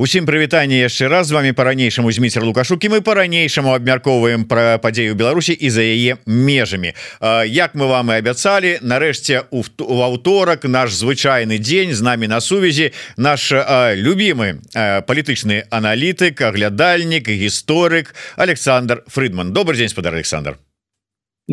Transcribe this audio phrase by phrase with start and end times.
[0.00, 1.28] Усім прывітанне яшчэ раз.
[1.28, 6.96] З вами по-ранейшаму зміцер лукашукі мы по-ранейшаму абмяркоўваем пра падзею Беларусі і за яе межамі.
[7.44, 9.60] Як мы вам і абяцалі нарэшце у
[10.00, 13.52] аўторак наш звычайны дзень з намі на сувязі наш
[14.00, 14.64] любімы
[15.04, 19.52] палітычны аналітык аглядальнік гісторык Александр Фрыдман.
[19.52, 20.56] Добрый день спадар Александр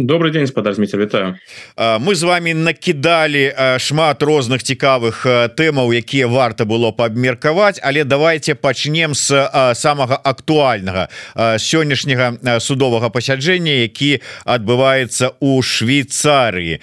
[0.06, 1.36] добрый день спадарміцер Вітаю
[1.78, 5.26] мы з вами накидалі шмат розных цікавых
[5.58, 9.34] тэмаў якія варта было паабмеркаваць але давайте пачнем с
[9.74, 16.78] самага актуальнага сённяшняга судовага пасяджэння які адбываецца у Швейцарыі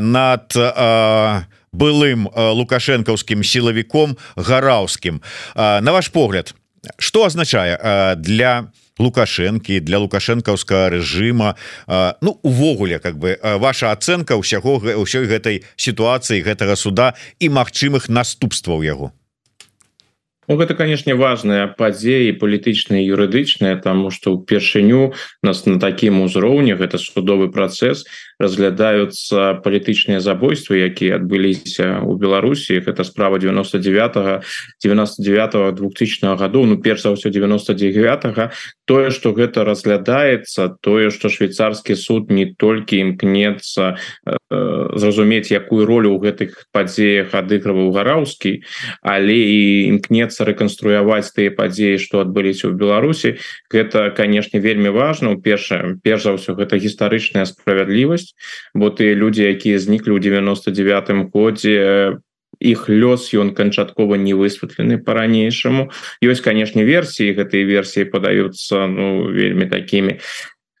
[0.00, 0.56] над
[1.72, 5.20] былым лукашэнкаўскім сілавіком гараўскім.
[5.56, 6.54] На ваш погляд
[6.96, 7.76] что азначае
[8.16, 11.56] для для лукашэнкі для лукашэнкаўскага рэжыма.
[12.20, 18.82] Ну увогуле как бы ваша ацэнка ўсяго ўсёй гэтай сітуацыі гэтага суда і магчымых наступстваў
[18.86, 19.12] яго
[20.48, 26.98] Ну, гэта канешне важная падзеі палітычная юрыдычная тому что упершыню нас на такім узроўні гэта
[26.98, 28.04] судовы працэс
[28.38, 32.76] разглядаюцца палітычныя забойствы якія адбыліся у Беларусі.
[32.76, 34.44] Это справа 99
[34.82, 38.50] 99 2000 году Ну перш за ўсё 99
[38.84, 44.36] тое что гэта разглядаецца тое что швейцарскі суд не толькі імкнецца э,
[44.94, 48.60] зразумець якую ролю ў гэтых падзеях адыгрываў гараўскі
[49.00, 49.60] але і
[49.94, 53.38] імкнецца рэканструяваць тыя падзеі што адбыліся ў Беларусі
[53.70, 55.34] гэта канешне вельмі важно.
[55.34, 58.34] У першае перш за ўсё гэта гістарычная справядлівасць.
[58.74, 62.18] Бо тыя людзі якія зніклі ў 99 годзе
[62.60, 65.90] их лёс ён канчаткова не высветлены по-ранейшаму
[66.22, 70.20] ёсць канешне версіі гэтай версіі падаюцца ну вельмі такими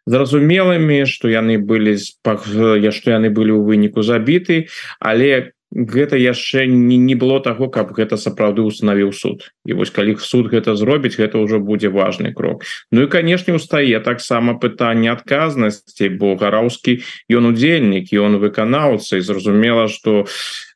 [0.06, 4.68] зразумелымі что яны былі я что яны былі ў выніку забіты
[5.00, 9.50] але гэта яшчэ не не было того каб гэта сапраўды установіў суд.
[9.66, 12.62] І вось калі суд гэта зробіць гэта ўжо будзе важный крок.
[12.94, 19.26] Ну і канешне устае таксама пытанне адказнасці бо гараўскі ён удзельнік і он выканаўца і
[19.26, 20.26] зразумела что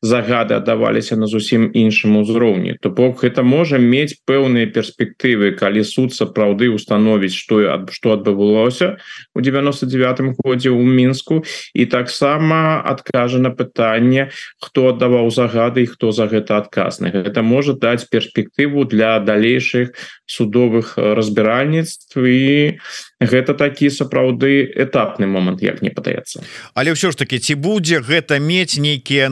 [0.02, 2.78] загады аддаваліся на зусім іншым узроўні.
[2.82, 7.58] То бок гэта можа мець пэўныя перспектывы калі суд сапраўды установіць что
[7.90, 8.98] что адбывалося
[9.34, 11.44] у 99 годзе у мінску.
[11.74, 17.10] І таксама адкажа на пытанне хто аддаваў загады і хто за гэта адказны.
[17.10, 19.94] Это можа даць перспектыву для далейшых
[20.26, 22.18] судовых разбіральніцтв.
[22.22, 22.78] І
[23.18, 26.46] гэта такі сапраўды этапны момант як не падаецца.
[26.74, 29.26] Але ўсё ж таки ці будзе гэта мець нейкія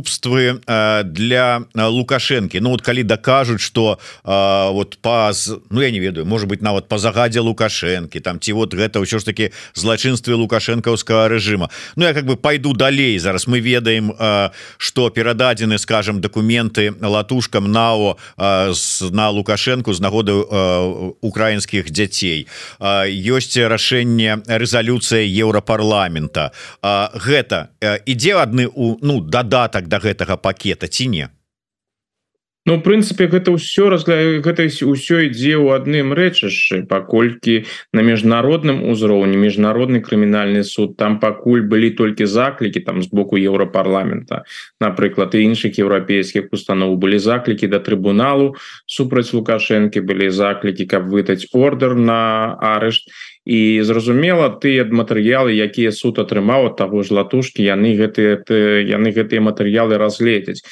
[0.00, 0.60] наступствы
[1.04, 6.62] для лукашэнкі Ну вот калі дакажуць что вот паз Ну я не ведаю может быть
[6.62, 11.70] нават по загадзе лукашэнкі там ці вот гэта ўсё ж таки злачынстве лукашэнкаўскага режима.
[11.96, 13.46] Ну я как бы пойду далей зараз.
[13.46, 14.14] Мы ведаем
[14.78, 20.32] что что перададзены скажем документы латушкам нао на лукашенко з нагоды
[21.20, 22.48] украінскіх дзяцей
[22.80, 27.70] ёсць рашэнне рэзалюцыя еўрапарламента гэта
[28.04, 31.26] ідзе адны у ну дадатак да гэтага пакета ці не
[32.70, 33.90] Ну прынцыпе гэта ўсё
[34.46, 41.66] гэта ўсё ідзе ў адным рэчышчы паколькі на міжнародным узроўні міжнародны крымінальны суд там пакуль
[41.66, 44.46] былі толькі заклікі там з боку еўрапарламента
[44.78, 46.94] напрыклад і іншых еўрапейскіх установ.
[47.02, 48.54] Былі заклікі да трыбуналу
[48.86, 53.10] супраць лукашэнкі былі заклікі каб выдаць ордер на арышт
[53.50, 58.46] і зразумела ты ад матэрыялы якія суд атрымаў ад таго ж латушкі яны гэтыя
[58.86, 60.62] яны гэтыя матэрыялы разгледзяць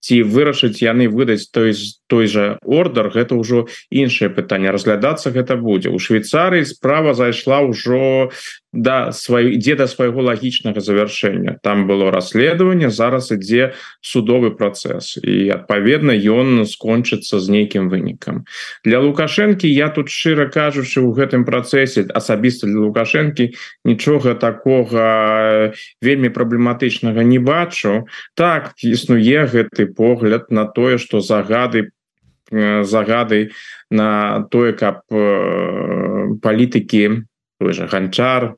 [0.00, 1.74] ці вырашыць яны выдаць той
[2.06, 4.70] той же ордер гэта ўжо іншае пытанне.
[4.70, 5.90] Разглядацца гэта будзе.
[5.90, 8.30] У Швейцарыі справа зайшла ўжо
[8.72, 15.48] да сваю ідзе да свайго лагічнага завяршэння там было расследаванне зараз ідзе судовы працэс і
[15.56, 18.44] адпаведна ён скончыцца з нейкім вынікам
[18.84, 23.52] для лукашэнкі я тут шчыра кажучы у гэтым працэсе асабіста для лукашэнкі
[23.84, 28.06] нічога такога вельмі праблематычнага не бачу.
[28.34, 31.90] Так існуе гэты погляд на тое что загады
[32.50, 33.52] загады
[33.90, 35.04] на тое каб
[36.42, 37.27] палітыкі
[37.58, 38.54] той же ганчар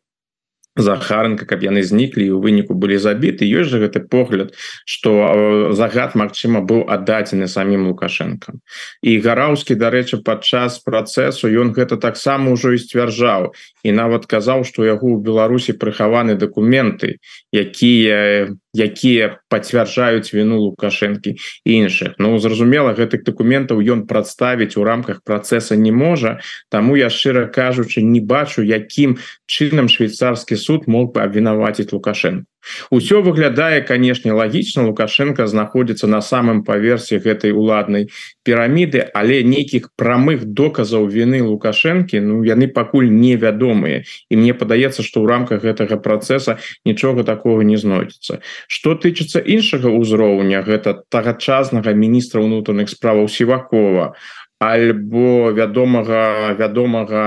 [0.76, 3.42] захаренко каб яны зніклі у выніку былі забіты.
[3.44, 4.54] Ёсць же гэты погляд
[4.86, 8.54] что загад Мачыма быў аддадзены самим лукашенко
[9.02, 13.52] і гараўскі дарэчы падчас працэсу ён гэта таксама ўжо і сцвярджаў.
[13.82, 17.18] І нават казаў что яго ў Беларусі прыхаваны документы
[17.50, 22.14] якія якія пацвярджаюць віну лукашэнкі іншых.
[22.18, 26.40] Ну зразумела гэтых документаў ён прадставіць у рамках працэса не можа
[26.70, 32.46] Таму я шчыра кажучы не бачу якім чынам швейцарскі суд мог бы абвінаваціць лукашенко
[32.90, 38.08] Усё выглядае канешне лагічна лукашенко знаходзіцца на самым паверсе гэтай уладнай
[38.44, 44.04] піраміды але нейкіх прамых доказаў вины лукашэнкі Ну яны пакуль невядомыя.
[44.30, 48.40] І мне падаецца что ў рамках гэтага процесса нічога такого не знойдзецца.
[48.68, 54.14] Что тычыцца іншага ўзроўня гэта тагачаснага міністра ўнутраных справаў сівакова
[54.60, 57.24] альбо вядомага вядомага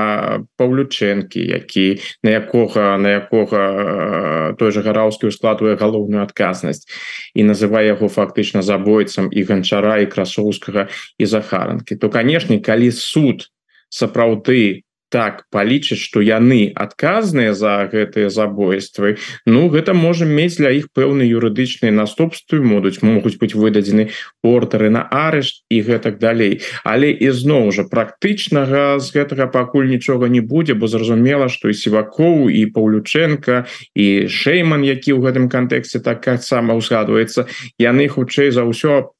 [0.53, 6.85] паўлючэнкі які на якога на якога той же гараўскі ускладвае галоўную адказнасць
[7.33, 11.97] і называе яго фактычна забойцам і ганчара і красоўскага і захаранкі.
[11.97, 13.49] То канешне калі суд
[13.89, 20.89] сапраўды так палічыць что яны адказныя за гэтыя забойствы Ну гэта можа мець для іх
[20.95, 24.09] пэўны юрыдычныя наступствы модуць могуць быць выдадзены
[24.43, 26.61] ордары на арышт і гэтак далей.
[26.83, 32.49] Але ізноў жа практычнага з гэтага пакуль нічога не будзе бо зразумела что і сівакоў
[32.49, 33.65] і паўлюченко
[33.95, 37.45] і шейман які ў гэтым кантэксце таксама узгадваецца
[37.77, 39.13] яны хутчэй за ўсё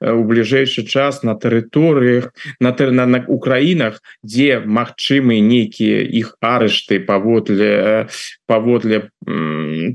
[0.00, 8.08] у бліжэйшы час на тэрыторыях на на, на украінах дзе магчымы нейкія іх арышты паводле
[8.46, 9.10] паводле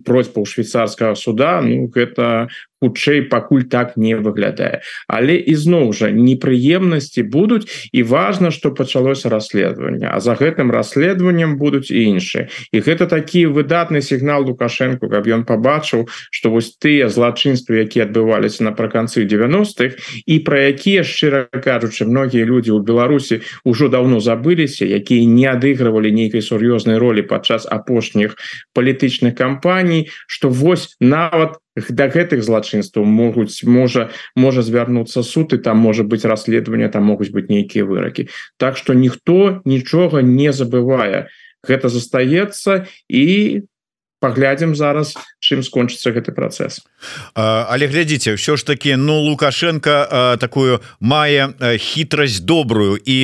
[0.06, 2.48] просьбаў швейцарскага суда Ну гэта
[2.84, 4.84] хутчэй пакуль так не выглядае.
[5.08, 7.64] Але ізноў жа непрыемнасці будуць
[7.96, 10.12] і важно что пачалося расследаванне.
[10.12, 12.52] А за гэтым расследаваннем будуць і іншыя.
[12.76, 18.68] І гэта такі выдатны сігнал лукашенко каб ён побачыў что вось тыя злачынствы якія адбываліся
[18.68, 19.96] напрыканцы 90-х
[20.28, 26.12] і про якія шчыра кажучы многія людзі ў Беларусі ўжо давно забыліся якія не адыгрывалі
[26.12, 28.36] нейкай сур'ёзнай ролі падчас апошніх
[28.76, 35.78] палітычных кампаній что вось нават да гэтых злачынстваў могуць можа можа звярнуцца суд і там
[35.78, 41.30] можа быть расследаванне там могуць быть нейкія выракі Так что ніхто нічога не забывае
[41.64, 43.64] гэта застаецца і
[44.24, 46.80] паглядзім зараз чым скончыцца гэты працэс.
[47.36, 53.18] Але глядзіце ўсё ж таки ну лукашенко такую мае хітрасць добрую і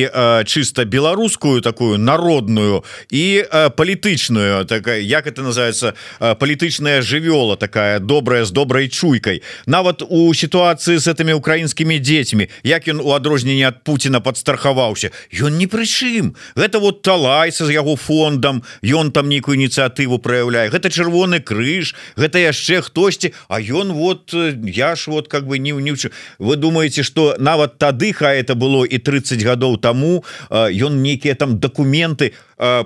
[0.44, 8.52] чыста беларускую такую народную і палітычную такая як это называется палітычная жывёла такая добрая з
[8.52, 9.40] добрай чуйкай.
[9.64, 15.56] Нават у сітуацыі с этими украінскімі дзецьмі як ён у адрозненне ад Пуціна подстрахаваўся ён
[15.56, 21.40] не прычым гэта вот талайся з яго фондам ён там нейкую ініцыятыву проявляе гэта чырвоны
[21.40, 26.10] крыж гэта яшчэ хтосьці А ён вот э, я ж вот как бы не ўнічу
[26.38, 31.58] вы думаете что нават тады хай это было і 30 гадоў тому ён нейкія там
[31.58, 32.34] документы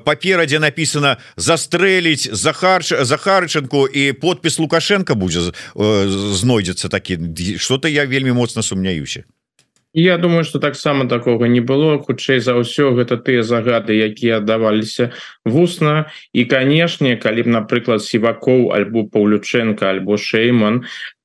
[0.05, 7.19] паперадзе написано застрэліць захарч захарченко і подпіс лукашенко будзе знойдзецца такі.
[7.59, 9.25] Что-то я вельмі моцна сумняюся
[9.95, 12.03] Я думаю что таксама такого не было.
[12.03, 15.15] Хутчэй за ўсё гэта тыя загады якія аддаваліся
[15.47, 16.11] вусна.
[16.35, 20.83] І канешне калі б напрыклад сівакоў альбо паўлюченко альбо шейман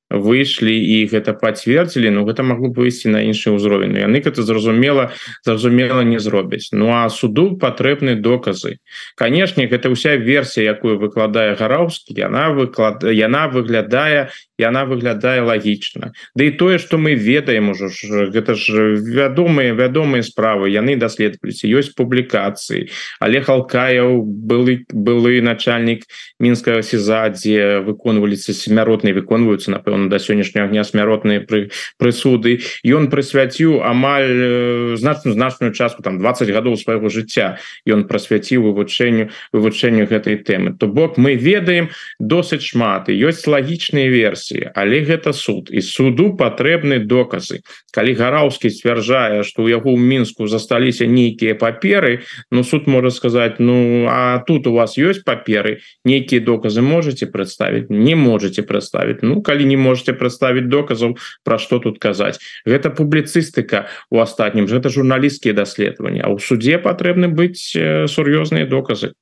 [0.09, 3.97] выйшлі і гэта пацвердзілі Ну гэта могло б выйсці на іншы ўзровень.
[3.97, 5.13] Яны гэта зразумела
[5.45, 6.69] зразумела не зробяць.
[6.69, 8.77] Ну а суду патрэбны доказы.
[9.17, 12.13] Канешне гэта ўся версія якую выкладае гараўскі.
[12.17, 18.27] Яна выклад яна выглядае яна выглядае лагічна Да і тое что мы ведаем ужо ж
[18.29, 26.03] гэта ж вядомыя вядомыя справы яны даследаваліся ёсць публікацыі але халкаяў былы былы начальнік
[26.39, 33.79] мінскага сеза дзе выконваліся смяротныя выконваюцца напэўна до сённяшняга дня смяротныя пры прысуды ён прысвяціў
[33.83, 40.37] амаль э, значную значную частку там 20 гадоў свайго жыцця ён прасвяціў вывучэнню вывучэнню гэтай
[40.43, 41.89] тэмы то бок мы ведаем
[42.19, 47.61] досыць шмат і ёсць лагічныя версіі але гэта суд і суду патрэбны доказы.
[47.93, 53.59] Калі гараўскі сцвярджае что у яго ў мінску засталіся нейкія паперы Ну суд можа сказаць
[53.59, 55.79] Ну а тут у вас ёсць паперы?
[56.05, 57.89] Нейкія доказы можете прадставіць?
[57.89, 62.39] Не можете прадставіць Ну калі не можете прадставіць доказаў про что тут казаць?
[62.65, 67.61] Гэта публіцыстыка у астатнім гэта журналісцкія даследаванні а ў суде патрэбны быць
[68.09, 69.13] сур'ёзныя доказы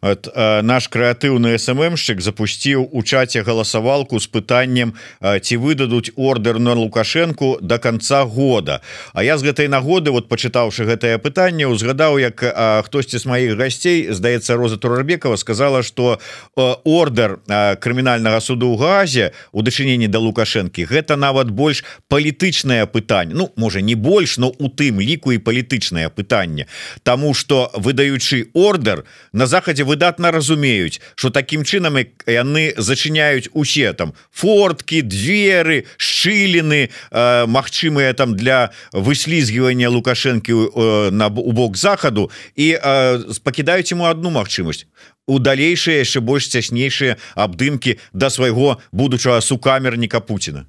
[0.00, 6.58] от, э, наш крэатыўны сммщик запусціў у чаце галасавалку с пытаннем э, ці выдадуць ордер
[6.58, 8.80] на лукашенко до конца года?
[9.12, 13.56] А я з гэтай нагоды вот почытаўшы гэтае пытанне узгадаў як э, хтосьці з маіх
[13.56, 16.18] гасцей здаецца роза турарбекова сказала что
[16.56, 22.86] э, ордер э, крымінальнага суду ў газе у дачыненні да лукашэнкі гэта нават больш палітычнае
[22.86, 23.34] пытанне.
[23.34, 26.66] Ну можа не больш но у тым ліку і палітычнае пытанне.
[27.02, 33.92] Таму что выдаючы ордер на захад захадзе выдатна разумеюць что таким чынам яны зачыняюць усе
[33.92, 42.30] там фортки дзверы шчыліны э, магчымыя там для выслізгівання лукашэнкі э, на у бок захаду
[42.56, 44.86] і э, пакідаюць ему одну магчымасць.
[45.26, 50.66] У далейшыя яшчэ больш цяснейшыя абдымкі да свайго будучага сукамерніка Пуціна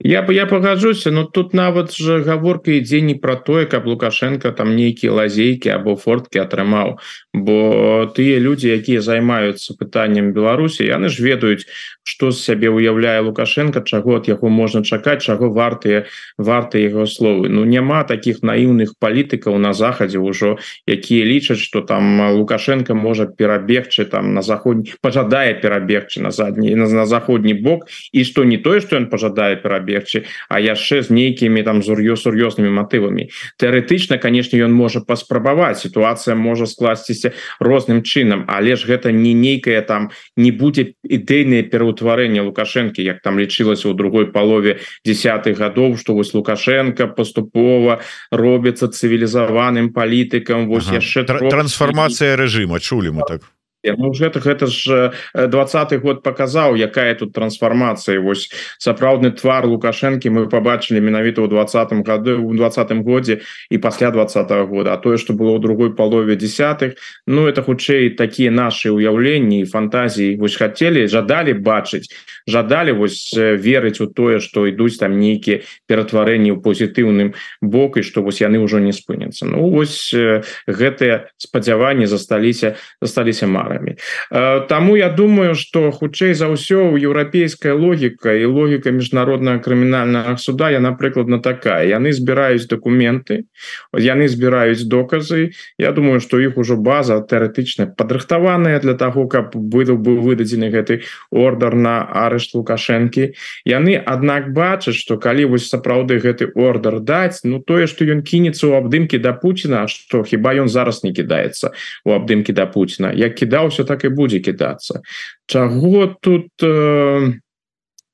[0.00, 4.50] я бы я пагажуся но тут нават же гаворка ідзе не про тое каб лукашенко
[4.52, 6.96] там нейкія лазейки або фортки атрымаў
[7.34, 11.68] бо тыя люди якія займаюцца пытанням Беларусі яны ж ведаюць
[12.02, 17.52] что з сябе уяўляе лукашенко чаго от яго можна чакаць чаго вартыя варты его словы.
[17.52, 20.56] Ну няма таких наіўных палітыкаў на захадзе ўжо
[20.88, 26.88] якія лічаць что там лукашенко можа перабегчы там на заходні пожадае перабегчы на задні на,
[26.88, 31.10] на заходні бок і что не тое что ён пожадае перабег бегчы а яшчэ з
[31.10, 33.28] нейкімі там зур'ё сур'ёзнымі матывамі.
[33.58, 39.82] Тэарэтычна канешне ён можа паспрабаваць сітуацыя можа скласціся розным чынам але ж гэта не нейкае
[39.82, 46.14] там не будзе ідэйнае пераўтварэнне лукашэнкі як там лічылася ў другой палове десятых гадоў што
[46.14, 51.02] вось лукашенко паступова робіцца цывілізаваным палітыкам вось ага.
[51.02, 53.42] яшчэ трансфармацыя рэжыма чулі мы так
[53.82, 60.40] Ну, гэта гэта ж двадцатый год показаў якая тут трансфармацыя Вось сапраўдны твар лукашэнкі мы
[60.52, 63.40] побачылі менавіта ў двадцатым году у двадцатым годзе
[63.72, 64.92] і пасля двадцатого года.
[64.92, 70.36] А тое что было ў другой палове десятых Ну это хутчэй такія наши уяўленні фантазіі
[70.36, 72.12] вось хотели жадалі бачыць
[72.44, 77.32] жадалі вось верыць у тое что ідуць там нейкіе ператварэнні ў пазітыўным
[77.64, 80.12] бок і что вось яны ўжо не спыняцца Ну вось
[80.68, 83.94] гэтыя спадзяванні засталіся засталіся мара марамі
[84.68, 90.80] Таму я думаю что хутчэй за ўсё еўрапейская логіка і логіка міжнароднага крымінальнага суда я
[90.80, 91.86] напрыкладна такая.
[91.86, 93.46] Яны збіраюць документы
[93.94, 95.52] яны збіраюць доказы.
[95.78, 101.02] Я думаю что іх ужо база тэарэтычна падрыхтаваная для того каб выдал бы выдадзены гэты
[101.30, 103.34] ордар на арышт лукашэнкі
[103.64, 108.66] яны аднак бачаць что калі вось сапраўды гэты ордар даць Ну тое что ён кінецца
[108.66, 111.72] ў абдымкі да Пуціна что хіба ён зараз не кідаецца
[112.04, 115.02] у абдымкі да Пуціна як кідаў кідаўся так і будзе кідацца
[115.46, 117.32] Чаго тут э,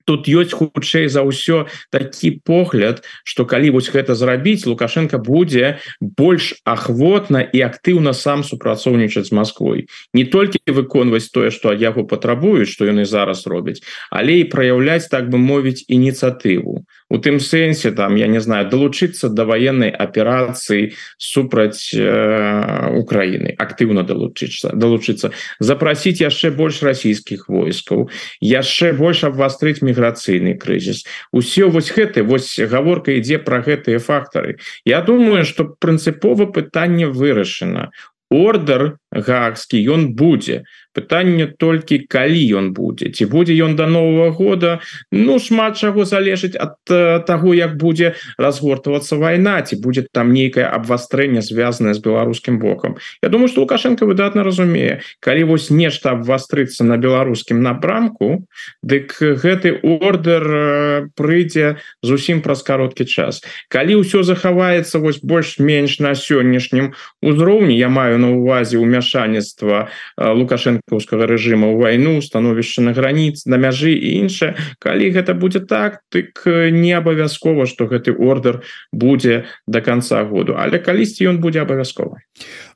[0.06, 6.54] тут ёсць хутчэй за ўсё такі погляд что калі вось гэта зрабіць лукашенко будзе больш
[6.64, 9.86] ахвотна і актыўна сам супрацоўнічаць з Москвой.
[10.14, 15.10] Не толькі выконваць тое что ад яго патрабуюць что яны зараз робяць але і праяўляць
[15.10, 20.94] так бы мовіць ініцыятыву у тым сэнсе там я не знаю долучыцца до военной операции
[21.18, 28.10] супраць э, Украины актыўна долучыцца долучыцца запросить яшчэ больш расійскіх войскаў
[28.40, 34.58] яшчэ больш абвастрыць міграцыйны крызіс усе вось гэты вось гаворка ідзе про гэтыя фактары.
[34.84, 37.90] Я думаю что прынцыпова пытанне вырашана
[38.30, 40.64] ордер гаагскі ён будзе.
[40.96, 43.12] Пытанне толькі калі ён будзе.
[43.12, 44.80] Ці будзе ён до нового года?
[45.12, 46.80] Ну шмат чаго залежыць от
[47.28, 52.96] того як будзе разгортвацца вайна ці будет там нейкае абвастрэнне звязанное з беларускім бокам.
[53.20, 55.00] Я думаю что лукашенко выдатна разумее.
[55.20, 58.48] Калі вось нешта абвастрыцца на беларускім напрамку
[58.80, 63.44] дык гэты ордер прыйдзе зусім праз кароткі час.
[63.68, 71.26] Калі ўсё захаваецца вось больш-менш на сённяшнім узроўні я маю на увазе умя умяшанства лукашэнкаўскага
[71.26, 74.56] рэжыма ў вайну становішча на граніц на мяжы і іншае.
[74.78, 80.56] Калі гэта будзе так тык не абавязкова что гэты ордер будзе до конца году.
[80.58, 82.18] Але калісьці ён будзе абавязкова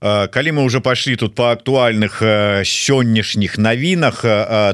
[0.00, 2.22] калі мы уже пашлі тут по актуальных
[2.64, 4.22] сённяшніх навінах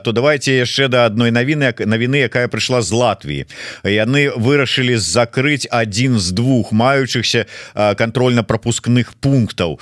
[0.04, 3.46] то давайте яшчэ до одной навіны навіны якая прыйшла з Латвіі.
[3.82, 9.80] Яны вырашылі закрыть один з двух маючыхся контрольно-пропускных пунктаў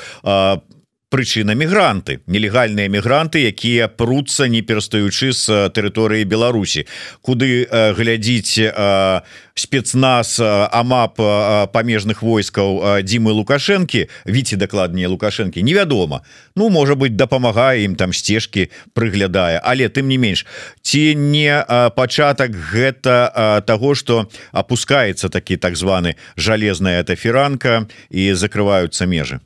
[1.15, 6.87] прычына мігранты нелегальныя мігранты якія пруцца не перастаючы з тэрыторыі Беларусі.
[7.23, 8.75] Куды глядзіць
[9.55, 11.23] спецназ амап
[11.71, 16.27] памежных войскаў Дзімы лукашэнкі віце дакладнее лукашэнкі невядома.
[16.57, 19.63] Ну можа быть дапамагае ім там сцежкі прыглядае.
[19.63, 20.47] Але тым не менш
[20.83, 21.63] ці не
[21.95, 29.39] пачатак гэта того что опускается такі так званы жалезная эта фіранка і закрываюцца межы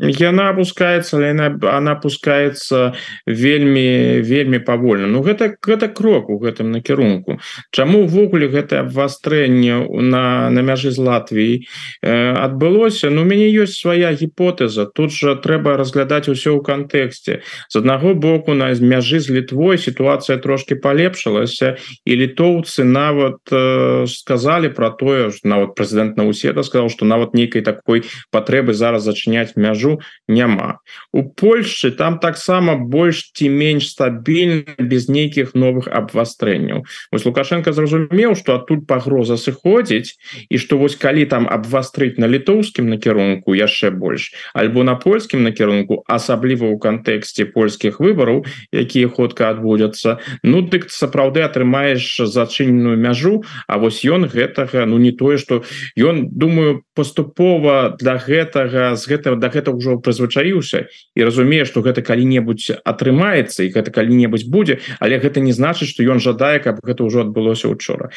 [0.00, 2.94] яна опускается она она опускается
[3.26, 5.06] вельмі вельмі павольна.
[5.06, 7.38] Ну гэта гэта крок у гэтым накірунку.
[7.70, 11.66] Чаму увогуле гэта абвастрэнне на на мяжы з Латвіі
[12.02, 13.10] э, адбылося?
[13.10, 14.86] Ну мяне ёсць свая гіпотэза.
[14.94, 17.44] Тут жа трэба разглядаць усё ў кантэксце.
[17.68, 24.68] З аднаго боку на мяжы з літвой сітуацыя трошки палепшылася і літоўцы нават э, сказали
[24.68, 29.89] про тое ж нават прэзідэнт Науседа сказал что нават нейкай такой патрэбы зараз зачыняць мяжу
[29.90, 30.78] мяжу няма.
[31.12, 36.84] У Польшчы там таксама больш ці менш стабільна без нейкіх новых абвастрэнняў.
[37.12, 40.14] Вось лукашенко зразумеў что адтуль пагроза сыходзіць
[40.48, 46.04] і что вось калі там абвастрыць на літоўскім накірунку яшчэ больш альбо на польскім накірунку
[46.06, 53.78] асабліва ў кантэксце польскіх выбораў якія ходка адбудзяцца ну дык сапраўды атрымаеш зачыненую мяжу А
[53.78, 55.62] вось ён гэтага ну не тое что
[55.98, 62.04] ён думаю поступова для гэтага з гэтага до гэта ўжо прызвычаіўся і разумее что гэта
[62.04, 67.08] калі-небудзь атрымаецца і гэта калі-небудзь будзе але гэта не значыць что ён жадае каб гэта
[67.08, 68.12] ўжо адбылося учора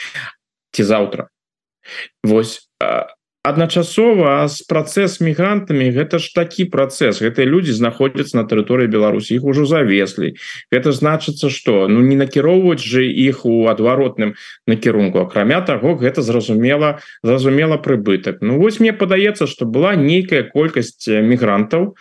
[0.74, 1.30] ці заўтра.
[2.24, 3.08] Вось а
[3.44, 9.44] адначасова з працэс мігрантамі гэта ж такі працэс гэтыя людзі знаходзяцца на тэрыторыі Беларусі іх
[9.44, 10.40] ужо завеслі
[10.72, 17.04] это значыцца что ну не накіроўваць же іх у адваротным накірунку акрамя таго гэта зразумела
[17.20, 22.00] зразумела прыбытак Ну вось мне падаецца что была нейкая колькасць мігрантаў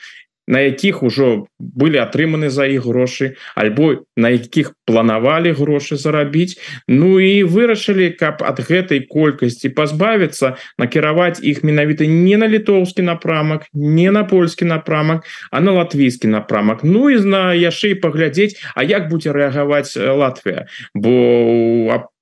[0.48, 6.58] на якіх ужо былі атрыманы за іх грошы альбо на якіх планавалі грошы зарабіць.
[6.88, 13.70] Ну і вырашылі каб ад гэтай колькасці пазбавіцца накіраваць іх менавіта не на літоўскі напрамак
[13.72, 16.84] не на польскі напрамак а на латвійскі напрамак.
[16.84, 20.66] Ну і на яшчэ і паглядзець А як будзе рэагаваць Латвія.
[20.94, 21.12] Бо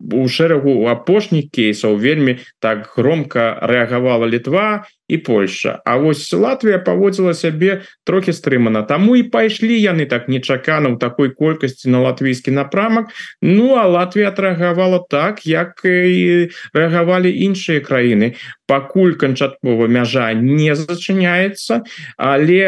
[0.01, 5.83] у шэрагу апошніх кейсаў вельмі так громко рэагавала літва і Польша.
[5.85, 8.85] А вось Латвія паводзіла сябе трохі стрымана.
[8.85, 13.09] Таму і пайшлі яны так нечакана ў такой колькасці на латвійскі напрамак.
[13.41, 18.37] Ну а Латвія адрэагавала так як і рэагавалі іншыя краіны
[18.71, 21.83] пакуль канчаткова мяжа не зачыняецца
[22.31, 22.61] але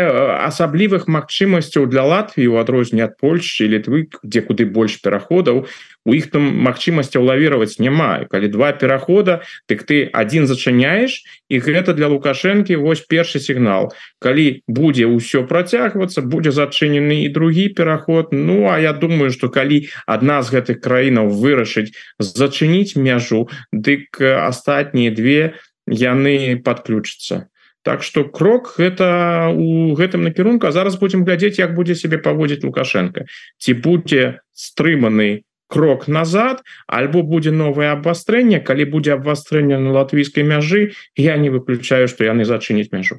[0.51, 5.67] асаблівых магчымасцяў для Латвіі у адрозне ад Польшчы літвы дзе куды больш пераходаў
[6.05, 8.27] у іх там магчымасцяў лавіраваць няма.
[8.31, 13.95] Калі два перахода так ты один зачыняешь і гэта для лукашэнкі вось першы сігнал.
[14.19, 18.33] Калі будзе ўсё працягвацца будзе зачынены і другі пераход.
[18.33, 25.15] Ну а я думаю что калі адна з гэтых краінаў вырашыць зачыніць мяжу дык астатнія
[25.15, 25.55] две
[25.87, 27.49] яны подключацца
[27.83, 33.27] Так что крок гэта у гэтым накірунку зараз будем глядзець як будзе себе паводзіць лукашенко.
[33.59, 38.62] Ці будзе стрыманы крок назад альбо будзе новое абвастрэнне.
[38.62, 43.19] Калі будзе абвастрэнне на латвійскай мяжы я не выключаю что яны зачыніць мяжу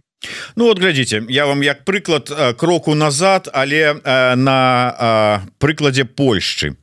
[0.55, 3.95] Ну вот глядзіце я вам як прыклад кроку назад але
[4.35, 6.75] на прыкладзе Польшчы.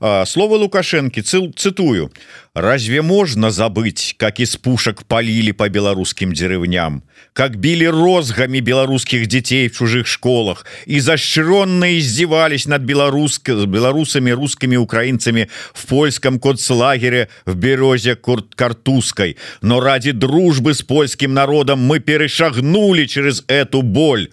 [0.00, 2.10] Слово лукашэнкі цыл цытую.
[2.54, 9.68] Разве можно забыть как из пушек полили по беларускім деревням как били розгами беларускіх детей
[9.68, 17.28] в чужих школах и защиронно издевались над белорусско с белорусами русскими украинцами в польском концлагере
[17.46, 19.36] в березе курт картузской.
[19.62, 24.28] Но ради дружбы с польским народом мы перешагнули через эту боль.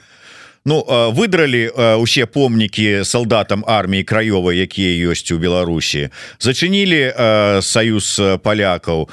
[0.67, 0.81] Ну
[1.13, 1.69] выдралі
[2.01, 6.09] усе помнікі салдатам арміі краёвай якія ёсць у Беларусі.
[6.41, 7.13] Зачынілі
[7.61, 9.05] саюз палякаў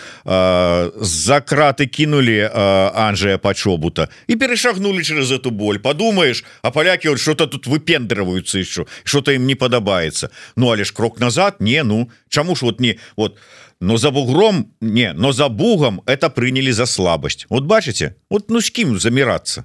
[0.97, 2.49] за краты кінулі
[2.97, 4.09] Анжая пачобута.
[4.33, 5.77] І перашагнули через эту боль.
[5.77, 10.33] Подумаешь а палякі вот что-то тут выпендраваюцца еще что-то ім не падабаецца.
[10.57, 11.61] Ну але ж крок назад?
[11.61, 12.97] Не ну чаму ж вот не?
[13.17, 13.37] Вот
[13.83, 18.63] но за бугром не но за бугам это прынялі за слабасць вот бачыце вот ну
[18.63, 19.65] з кім замірацца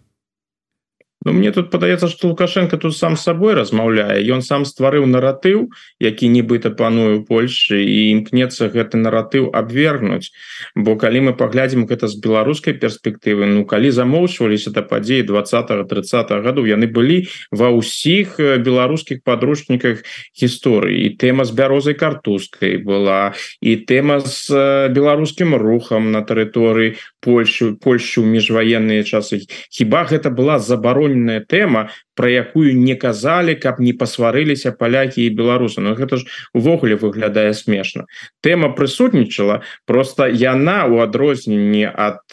[1.28, 5.68] Ну, мне тут падаецца что лукашенко тут сам собой размаўляе ён сам стварыў наратыў
[6.00, 10.32] які нібыта паную Польши і імкнецца гэты наратыў абвергнуць
[10.72, 16.32] бо калі мы паглядзім гэта з беларускай перспектывы Ну калі замоўчваліся да падзеі 20 30
[16.48, 21.12] году яны былі ва ўсіх беларускіх подручніках гісторыі.
[21.20, 26.96] Тэма з бярозай картузкай была і тэма з беларускім рухам на тэрыторыі
[27.28, 29.44] Польшу Польшу міжваенныя часы.
[29.68, 35.30] Хіба гэта была забаронена агульная тэма про якую не казалі каб не пасварыліся палякі і
[35.38, 35.82] беларусы?
[35.82, 38.10] Но гэта ж увогуле выглядае смешна.
[38.42, 42.26] Тэма прысутнічала просто яна у адрозненні ад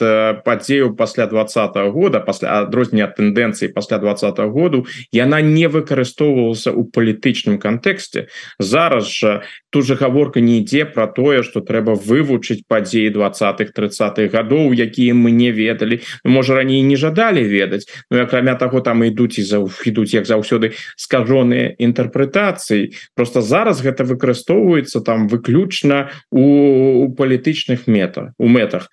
[0.45, 7.61] падзею пасля двадцатого года пасля адрознення тэндэнцыі пасля двадцатого году яна не выкарыстоўвалася у палітычным
[7.61, 8.33] кантэксце.
[8.59, 14.33] Зараз жа тут же гаворка не ідзе про тое что трэба вывучыць падзеі двадцатых тридцатых
[14.33, 16.01] гадоў якія мы не ведалі.
[16.25, 20.73] Можа раней не жадалі ведаць Ну акрамя того там ідуць і за ідуць як заўсёды
[20.97, 22.93] скажоныя інтэрпрэтацыі.
[23.17, 28.91] Просто зараз гэта выкарыстоўваецца там выключна у, у палітычных мета у мэтах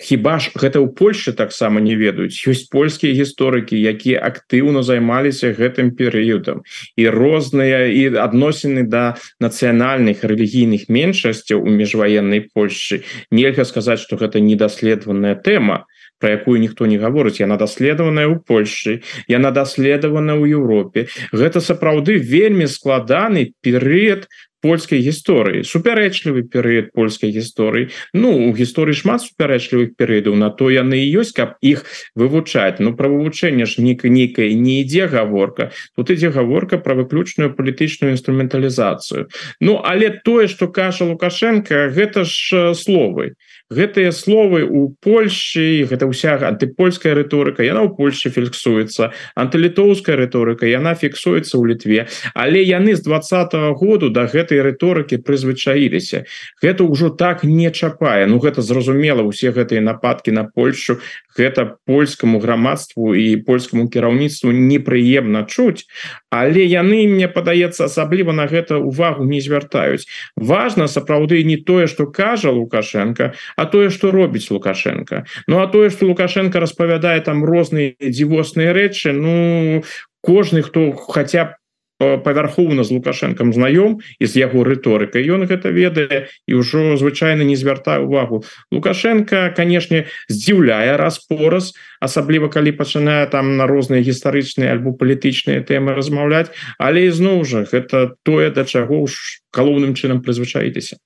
[0.00, 2.40] Хіба ж гэта ў Польше таксама не ведаюць?
[2.48, 6.64] Ёсць польскія гісторыкі якія актыўна займаліся гэтым перыядам.
[6.96, 13.04] І розныя і адносіны да нацыянальных рэлігійных меншасцяў у міжваеннай Польшчы.
[13.30, 15.84] Нельга сказаць что гэта недаследаваная тэма
[16.20, 17.40] про якую ніхто не гаворыць.
[17.40, 21.08] Яна даследаваная ў Польшы яна даследавана ў Еўропе.
[21.32, 24.28] Гэта сапраўды вельмі складаны перыяд
[24.60, 27.90] польскай гісторыі супярэчлівы перыяд польскай гісторыі.
[28.12, 32.78] Ну у гісторыі шмат супярэчлівых перыядаў на то яны і ёсць каб іх вывучаць.
[32.80, 35.70] Ну пра вывучэнне ж ніка нейкай не ідзе гаворка.
[35.96, 39.28] Тут ідзе гаворка про выключную палітычную інструменталізацыю.
[39.60, 43.34] Ну але тое что кажа лукашенко гэта ж словы
[43.70, 50.94] гэтыя словы у Польшчы гэта ўся антыпольская рыторыка яна ў Польше фіксуецца антылітоўская рыторыка яна
[50.94, 52.00] фіксуецца ў літве.
[52.34, 56.26] Але яны з двадцатого году до да гэтай рыторыкі прызвычаіліся.
[56.62, 58.26] Гэта ўжо так не чапае.
[58.26, 60.98] Ну гэта зразумела усе гэтыя нападки на Польшу
[61.36, 65.86] гэта польскаму грамадству і польскаму кіраўніцтву непрыемна чуць.
[66.30, 70.06] Але яны мне падаецца асабліва на гэта увагу не звяртаюць.
[70.36, 75.24] Важно сапраўды не тое что кажа лукашенко а тое что робіць лукашенко.
[75.46, 79.84] Ну а тое что лукашенко распавядае там розныя дзівосныя рэчы ну
[80.24, 81.60] кожны хто хотя б
[82.00, 87.56] павярхоўна з лукашэнкам знаём і з яго рыторыкай ён гэта ведае і ўжо звычайна не
[87.60, 88.40] звяртае увагу
[88.72, 96.48] лукашенко канешне здзіўляе раз-пораз асабліва калі пачынае там на розныя гістарычныя альбо палітычныя тэмы размаўляць
[96.80, 100.96] але ізноў жа гэта тое да чаго ж галоўным чынам прызвычаіліся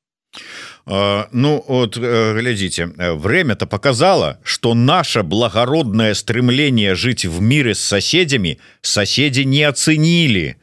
[0.86, 9.40] Ну вот глядите время-то показало что наше благородное стремление жить в мире с соседями соседи
[9.42, 10.58] не оценили.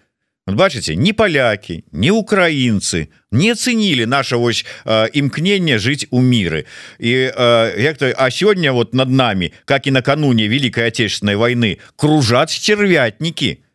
[0.46, 6.66] Бачите не поляки не украинцы не оценили наше вось імкнение жить у миры
[7.00, 7.32] и
[7.78, 13.56] як то а сегодня вот над нами как и накануне великой отечественной войны кружат стервятники.
[13.56, 13.71] то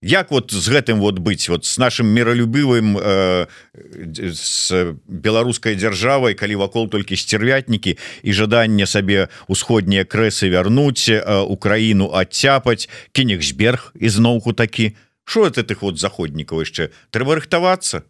[0.00, 6.54] Як вот з гэтым вот быть вот с нашим миролюбывым э, с беларускай державой калі
[6.54, 14.94] вакол толькі стервятнікі і жаданне сабе усходнія крэсы вярнуць э, Украіну адцяпаць кенігсберг ізноўку такі.
[15.24, 16.94] Що это тых вот заходнікаў яшчэ?
[17.10, 18.06] Трэба рыхтавацца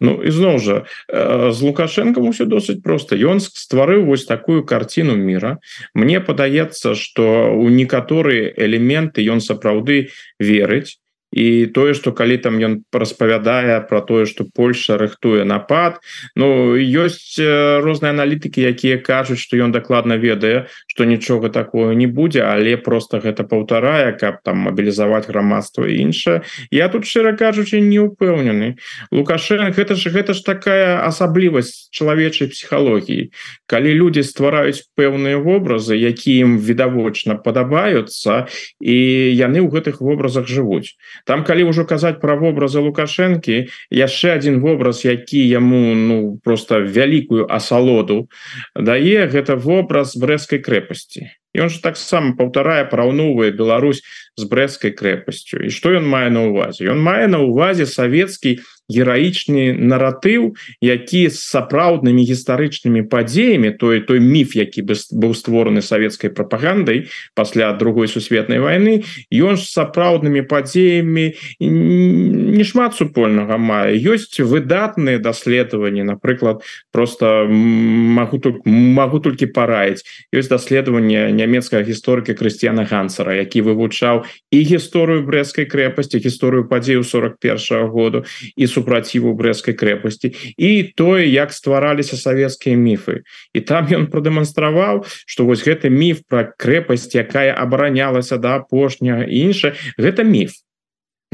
[0.00, 0.76] Ну ізноў жа
[1.08, 3.16] з лукашенком усё досыць просто.
[3.16, 5.58] Ён стварыў вось такую карціну мира.
[5.94, 11.00] Мне падаецца что у некаторыя элементы ён сапраўды верыць
[11.32, 15.98] і тое что калі там ён распавядае про тое что Польша рыхтуе напад.
[16.36, 17.36] Ну ёсць
[17.82, 23.18] розныя аналітыкі якія кажуць что ён дакладна ведае что нічога такое не будзе але просто
[23.18, 28.76] гэта паўтарае каб там мобілізаваць грамадства іншае я тут шчыра кажучы не упэўнены
[29.10, 33.30] лукашен гэта ж гэта ж такая асаблівасць чалавечай псіхалогіі
[33.66, 38.46] калі люди ствараюць пэўныя вобразы якія ім відавочна падабаюцца
[38.80, 38.96] і
[39.34, 40.94] яны ў гэтых вобразах жывуць
[41.26, 47.50] там калі ўжо казаць про вобразы лукашэнкі яшчэ один вобраз які яму ну просто вялікую
[47.50, 48.30] асалоду
[48.78, 51.26] дае гэта вобраз брэскай крэпасці.
[51.56, 54.04] Он же таксама паўтарае параўноўвае Беларусь
[54.36, 55.64] з брэскай крэпасцю.
[55.66, 61.38] І что ён мае на увазе ён мае на увазе савецкі гераічны наратыў які з
[61.40, 68.58] сапраўднымі гістарычнымі падзеямі той той міф які бы быў створаны савецкай прапагандай пасля другой сусветнай
[68.62, 71.26] войны ён ж сапраўднымі падзеямі
[71.60, 73.96] не шмат супольнага мае.
[73.96, 80.04] Ёсць выдатныя даследаванні напрыклад просто могу тут могу толькі параіць.
[80.32, 87.56] Ёсць даследаванне нямецкага гісторыка крысціяна гансера які вывучаў і гісторыю брэскай крэпасці гісторыю падзею 41
[87.58, 88.24] -го году
[88.56, 93.24] і супраціву брэскай крэпасці і тое як ствараліся савецкія міфы.
[93.56, 99.72] І там ён прадэманстраваў что вось гэты міф про крэпасць якая абаранялася да апошняга інша
[99.96, 100.60] гэта міф.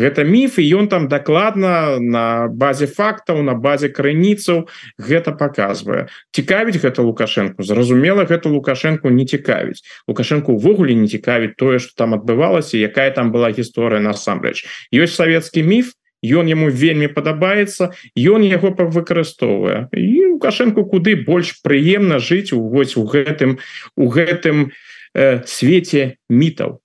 [0.00, 4.64] Гэта міф і ён там дакладна на базе фактаў на базе крыніцаў
[4.96, 9.84] гэта показвае цікавіць гэта лукашенко зразумела гэта лукашенко не цікавіць.
[10.08, 14.64] Лукашенко увогуле не цікавіць тое что там адбывалася якая там была гісторыя насамрэч.
[14.96, 15.92] Ёсць савецкі міф
[16.22, 19.90] ён яму вельмі падабаецца ён яго выкарыстоўвае.
[19.92, 23.58] І лукашенко куды больш прыемна жыць у вось у гэтым
[23.96, 24.70] у гэтым
[25.14, 26.82] э, свеце мітаў.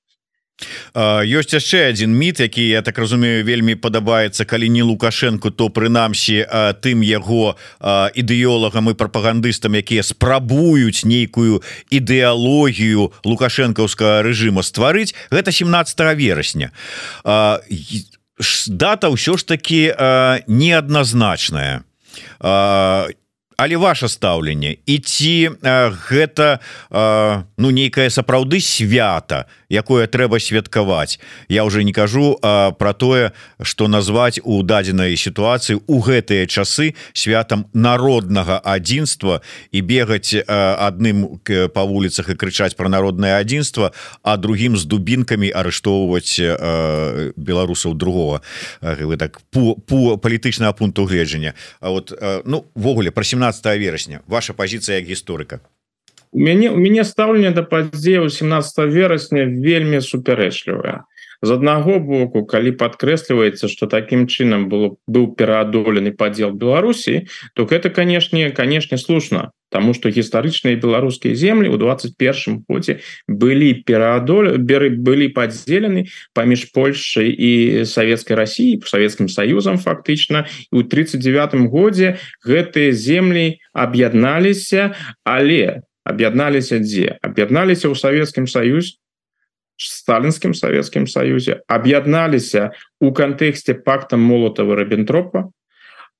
[0.98, 4.46] Ёсць яшчэ один міт які я так разумею вельмі падабаецца.
[4.46, 6.50] Калі не лукашенко то прынамсі
[6.82, 7.54] тым яго
[8.18, 11.62] ідэолагам і прапагандыстам якія спрабуюць нейкую
[11.94, 15.14] ідэалогію лукашэнкаўскага рэжыма стварыць.
[15.30, 16.74] Гэта 17 верасня
[18.68, 19.94] дата ўсё ж таки
[20.48, 21.84] неадназначная
[23.58, 25.58] але ваше стаўленне і ці
[26.06, 26.62] гэта
[27.58, 31.18] ну нейкае сапраўды свята якое трэба святкаваць?
[31.50, 37.66] Я уже не кажу про тое что назваць у дадзенай сітуацыі у гэтыя часы святам
[37.74, 39.42] народнага адзінства
[39.74, 41.42] і бегаць адным
[41.74, 43.90] по вуліцах і крычаць про народнае адзінства
[44.22, 46.38] а другим з дубінкамі арыштоўваць
[47.34, 48.46] беларусаў другого
[48.82, 51.54] вы так по, по палітычнага пункту гледжання.
[51.82, 52.14] А вот
[52.46, 53.47] ну ввогуле про 17
[53.78, 55.60] верасня ваша позиция як гісторыка
[56.32, 61.06] у мяне у мяне стаўленне да падзею 17 верасня вельмі супярэчлівая
[61.42, 67.90] з аднаго боку калі падкрэсліваецца что таким чынам было быў пераадолены падзел Беларусі то гэта
[67.90, 75.28] канешне канешне слушна Таму что гістарычныя беларускія землі ў 21 годзе былі пераадоль беры былі
[75.36, 80.48] падзелены паміж Польшай і савецкай Росіі Савецкім Саюзам фактычна.
[80.72, 82.16] У 39 годзе
[82.48, 84.96] гэтыя землі аб'ядналіся
[85.28, 87.20] але аб'ядналіся дзе?
[87.20, 88.96] Аб'ядналіся ў Савецкім Саюзе
[89.78, 95.50] сталінскім Савецкім Саюзе аб'ядналіся у кантэксце пакта молотава рабентропа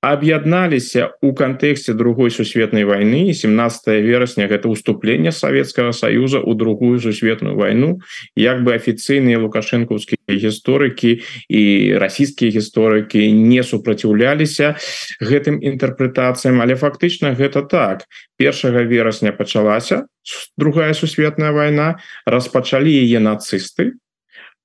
[0.02, 7.56] аб'ядналіся у кантэксце другой сусветнай войны 17 верасня гэта уступление Савецкага Саюза у другую сусветную
[7.56, 8.00] войну.
[8.36, 11.64] Як бы афіцыйныя лукашэнкаўскія гісторыкі і
[11.98, 14.78] расійскія гісторыкі не супраціўляліся
[15.20, 18.06] гэтым інтэрпрэтацыям але фактычна гэта так.
[18.38, 20.06] Першага верасня пачалася
[20.58, 23.98] другая сусветная война распачалі яе нацысты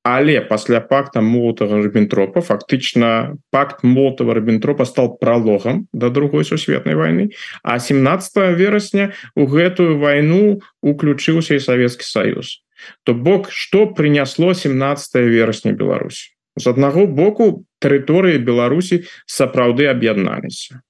[0.02, 7.30] але пасля пакта молотага рыбентропа фактычна пакт молотава рыбентропа стал прологам до другой сусветнай войны
[7.62, 12.62] а 17 верасня у гэтую войну уключыўся і Савецкі Союз
[13.04, 20.82] то бок что принясло 17 верасня Беларусь з аднаго боку тэрыторыі Беларусі сапраўды аб'ядналіся.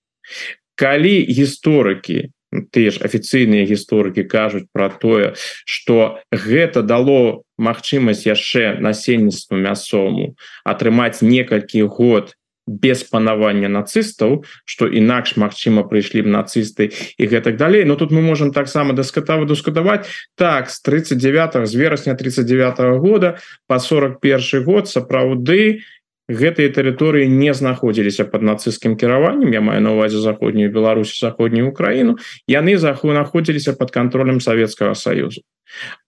[0.74, 2.32] Калі гісторыкі
[2.74, 5.32] тыя ж афіцыйныя гісторыкі кажуць про тое
[5.64, 10.34] что гэта дало магчымасць яшчэ насельніцтву мясому
[10.66, 12.34] атрымаць некалькі год
[12.66, 17.84] без панавання нацыстаў что інакш Мачыма прыйшлі б нацысты і гэтак далей.
[17.84, 23.38] Но тут мы можем таксама даскатава дускадаваць так с 39 з верасня 39 -го года
[23.66, 25.82] по 41 год сапраўды
[26.28, 32.18] гэтыя тэрыторыі не знаходзіліся под нацысцкім кіраваннем я маю на увазе заходнюю Беларусь заходнюю Украіну
[32.46, 35.42] яны заху находзіліся под контролем Савецкага союзу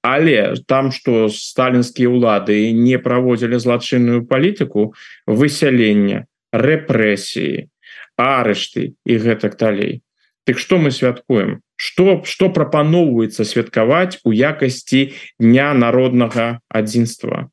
[0.03, 4.95] але там что сталінскія ўлады не праводзілі злачынную палітыку
[5.27, 7.69] высялення рэпрэсіі
[8.17, 10.03] арышты і гэтак далей.
[10.47, 11.63] Дык что мы святкуем?
[11.77, 17.51] Что что прапаноўваецца святкаваць у якасці дня народнага адзінства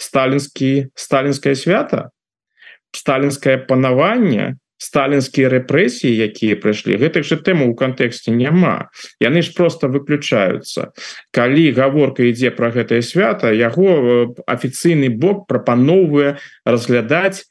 [0.00, 2.10] сталінскі сталінскае свята
[2.94, 4.54] сталінскае панаванне
[4.84, 6.98] сталінскія рэпрэсіі якія прыйшлі.
[7.00, 8.90] Гэтых же тэму ў кантэксце няма.
[9.22, 10.92] Яны ж просто выключаюцца.
[11.32, 17.48] Калі гаворка ідзе про гэтае свята яго афіцыйны бок прапаноўвае разглядаць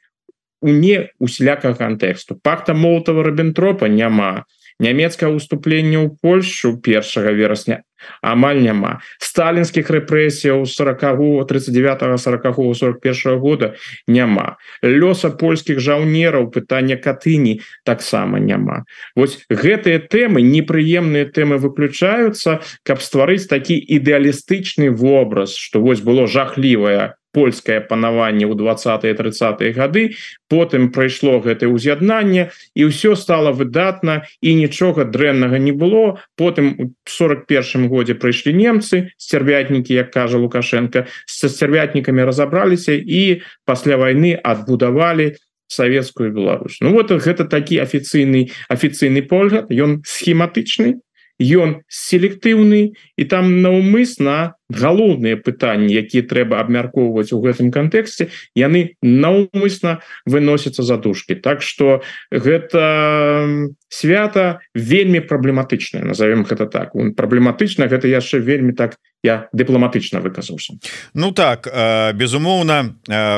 [0.62, 2.38] у не усялякага кантэксту.
[2.38, 4.46] Пакта молотава рабентропа няма
[4.84, 7.82] нямецкае уступленне ў Польшу першага верасня.
[8.22, 9.00] Амаль няма.
[9.24, 13.74] Сталінскіх рэпрэсіяў 40 39 40 41 года
[14.08, 14.58] няма.
[14.84, 18.84] Лёса польскіх жаўнераў пытання катыні таксама няма.
[19.16, 27.16] Вось гэтыя тэмы непрыемныя тэмы выключаюцца каб стварыць такі ідэалістычны вобраз что вось было жахлівая
[27.34, 30.16] польскае панаванне ў 20 30 гады
[30.48, 36.22] потым прайшло гэтае ўз'яднанне і ўсё стало выдатна і нічога дрэннага не было.
[36.38, 43.98] Потым у 41 годзе прыйшлі немцы сцярвятнікі як кажа лукашенко са сцярвятнікамі разабраліся і пасля
[43.98, 45.34] войны адбудавалі
[45.68, 46.78] савецкую Беларусь.
[46.82, 51.02] Ну вот гэта такі афіцыйны афіцыйны погляд ён схематычны
[51.42, 60.00] ён селектыўны і там наўмысна галоўныя пытанні якія трэба абмяркоўваць у гэтым кантэксце яны наўмысна
[60.26, 66.94] выносяцца задушки Так что гэта свята вельмі праблематычная назовем гэта так.
[66.94, 70.74] Праблематычна гэта яшчэ вельмі так я дыпламатычна выказаўся.
[71.14, 71.68] Ну так
[72.16, 72.96] безумоўна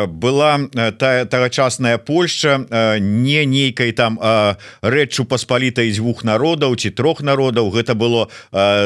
[0.07, 0.59] была
[0.97, 2.65] тая тагачасная Польша
[2.99, 4.19] не нейкай там
[4.81, 7.69] рэччу паспалітай дзвюх народаў ці трох народаў.
[7.69, 8.29] Гэта было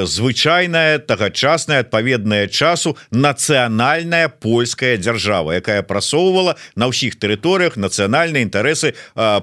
[0.03, 8.93] звычайнае тагачаснае адпаведна пэўныя часу нацыянальная польская дзяржава якая прасоўвала на ўсіх тэрыторыях нацыянальныя інтарэсы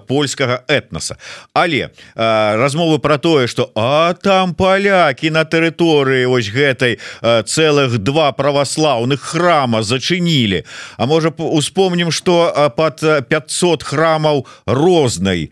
[0.06, 1.18] польскага этноса.
[1.52, 9.20] Але размовы про тое что а там палякі на тэрыторыі ось гэтай цэлых два праваслаўных
[9.20, 10.64] храма зачынілі
[10.96, 15.50] А можа успомнім что под 500 храмаў рознай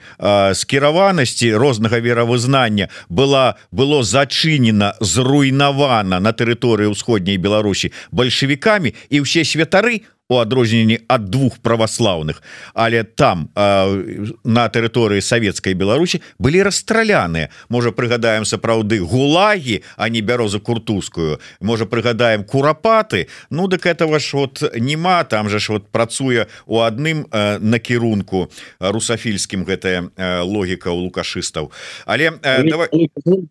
[0.55, 10.05] скіраванасці рознага веравызнання была было зачынена зруйнавана на тэрыторыі ўсходняй Беларусі бальшавікамі і ўсе святары
[10.29, 12.43] у адрозненні ад двух праваслаўных.
[12.73, 20.21] Але там э, на тэрыторыі савецкай Беларусі былі расстраляныя можа прыгадаем сапраўды гулагі а не
[20.21, 23.29] бяроза куртускую можа прыгадаем курапаты.
[23.51, 28.49] Ну дык этого ж вот нема там же ж вот працуе у адным э, накірунку
[28.81, 31.71] русафільскім гэтая э, логіка у лукашыстаў.
[32.07, 32.89] Але э, давай...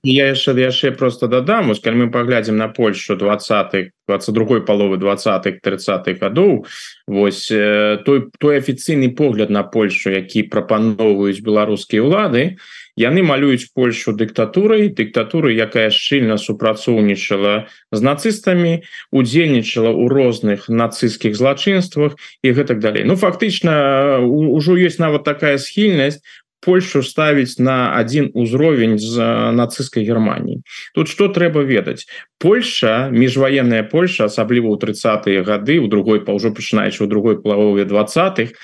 [0.03, 1.73] я яшчэ яшчэ просто дадам.
[1.83, 6.65] Калі мы паглядзім на Польшу 20 22 паловы 20 30 гадоў
[7.07, 12.57] Вось той той афіцыйны погляд на Польшу які прапаноўваюць беларускія ўлады
[12.95, 22.15] яны малююць Польшу дыктатурай дыктатуры якая шчыльна супрацоўнічала з нацыстамі удзельнічала ў розных нацысцкіх злачынствах
[22.43, 23.03] і гэтак далей.
[23.03, 26.21] Ну фактычна ўжо ёсць нават такая схільнасць
[26.65, 29.19] Польшу ставіць на один узровень з
[29.51, 30.63] нацысцкай Геррманіі
[30.95, 32.07] тут что трэба ведаць
[32.39, 37.83] Польша міжваенная Польша асабліва ў 30 гады у другой па ўжо пачынаючы у другой плавове
[37.87, 38.55] 20х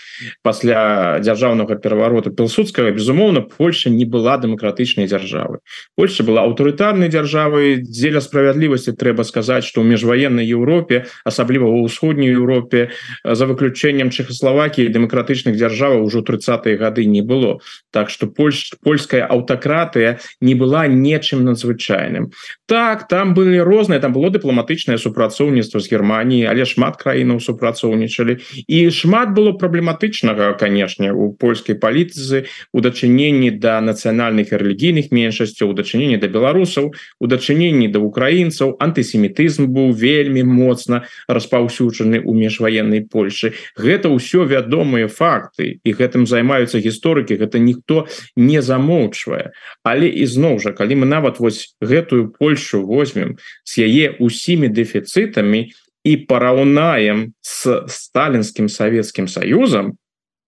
[0.44, 5.60] пасля дзяржаўнага пераварота пілсудскага безумоўна Польша не была дэмакратычнай дзяржавы
[5.96, 12.36] Польша была аўтарытарнай дзяржавай дзеля справядлівасці трэба сказаць что ў міжваеннай Еўропе асабліва ў ўсходняй
[12.36, 12.92] Еўропе
[13.24, 17.60] за выключэннем Чехословакіі дэмакратычных дзяржаваў ужо 30 гады не было
[17.91, 22.32] так что Польш польская аўтакратыя не была нечым надзвычайным.
[22.65, 28.38] Так там были розныя там было дыпламатычнае супрацоўніцтва з Геррманіі але шмат краінаў супрацоўнічалі.
[28.67, 35.73] І шмат было праблематычнага канешне у польскай палітыцы у дачыненні да нацыянальных рэлігійных меншасцяў у
[35.73, 43.54] дачыненні да беларусаў у дачыненні да украінцаў антысемітызм быў вельмі моцна распаўсюджаны ў міжваеннай Польшы
[43.75, 49.52] гэта ўсё вядомыя факты і гэтым займаюцца гісторыкі гэта ніхто не замоўчвае.
[49.84, 55.72] Але ізноў жа калі мы нават вось гэтую Польшу возьмем с яе усімі дэфіцытамі
[56.04, 59.96] і параўнаем с сталінскім савецкім союзам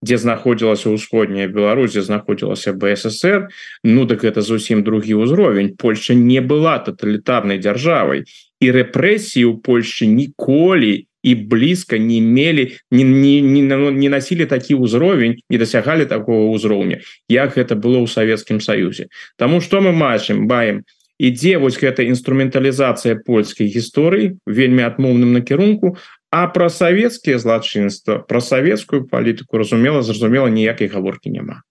[0.01, 3.49] дзе знаходзілася ўсходняя Беларусі знаходзілася БССР
[3.83, 5.77] Ну так это зусім другі ўзровень.
[5.77, 8.25] Польша не была тоталітарнай дзяржавай
[8.59, 14.75] і рэпрэсіі ў Польшы ніколі і блізка не мелі не, не, не, не насілі такі
[14.81, 19.07] ўзровень не дасягалі такого ўзроўня як гэта было ў Савецкім Саюзе
[19.37, 20.83] Таму что мы мачым баем.
[21.21, 25.97] Ідзе вось гэта інструменталізацыя польскай гісторыі вельмі адмоўным накірунку
[26.31, 31.61] а пра савецкія злачынства пра савецкую палітыку разумела зразумела ніякай гаворкі няма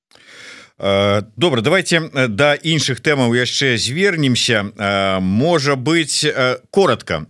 [1.37, 4.73] добра давайте да іншых тэмаў яшчэ звернемся.
[5.21, 6.25] Можа быть
[6.71, 7.27] коротко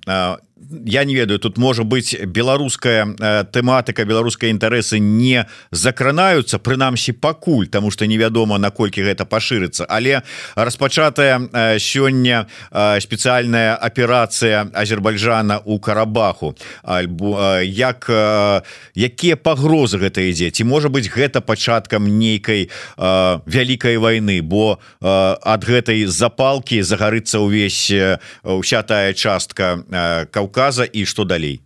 [0.85, 7.67] я не ведаю тут можа быть беларуская э, тэматыка беларускай інтарэсы не закранаюцца прынамсі пакуль
[7.67, 9.87] тому что невядома наколькі гэта пашырыцца.
[9.89, 10.23] Але
[10.55, 16.57] распачатая э, сёння э, спецыяльная аперацыя Азербайджана у карабаху.
[16.83, 18.11] Альбо як
[18.95, 20.51] якія пагрозы гэта ідзе?
[20.51, 27.93] Ці можа быть гэта пачаткам нейкай вялікай войны бо ад гэтай запалки загарыцца ўвесь
[28.45, 29.81] уся тая частка
[30.31, 31.61] каўка Каўказа і што далей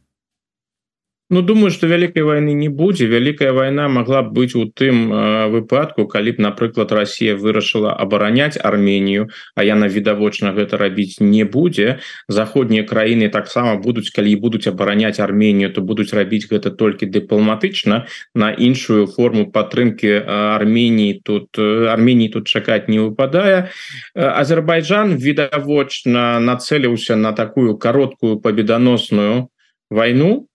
[1.30, 5.48] Ну думаю что вялікай войны не будзе вялікая война могла б быть у тым э,
[5.48, 12.04] выпадку калі б напрыклад Россия вырашыла абараняць Арменію а яна відавочна гэта рабіць не будзе.
[12.28, 18.04] Заходнія краіны таксама будуць калі будуць абараняць Арменію то будуць рабіць гэта толькі дыпламатычна.
[18.34, 23.72] На іншую форму падтрымки Арменії тут Арменії тут чакаць не выпадае.
[24.12, 29.48] Азербайджан відавочна нацеліўся на такую кароткую победоносную
[29.88, 30.48] войну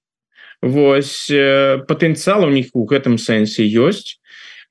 [0.62, 1.32] Вось
[1.88, 4.20] патэнцыял у них у гэтым сэнсе ёсць.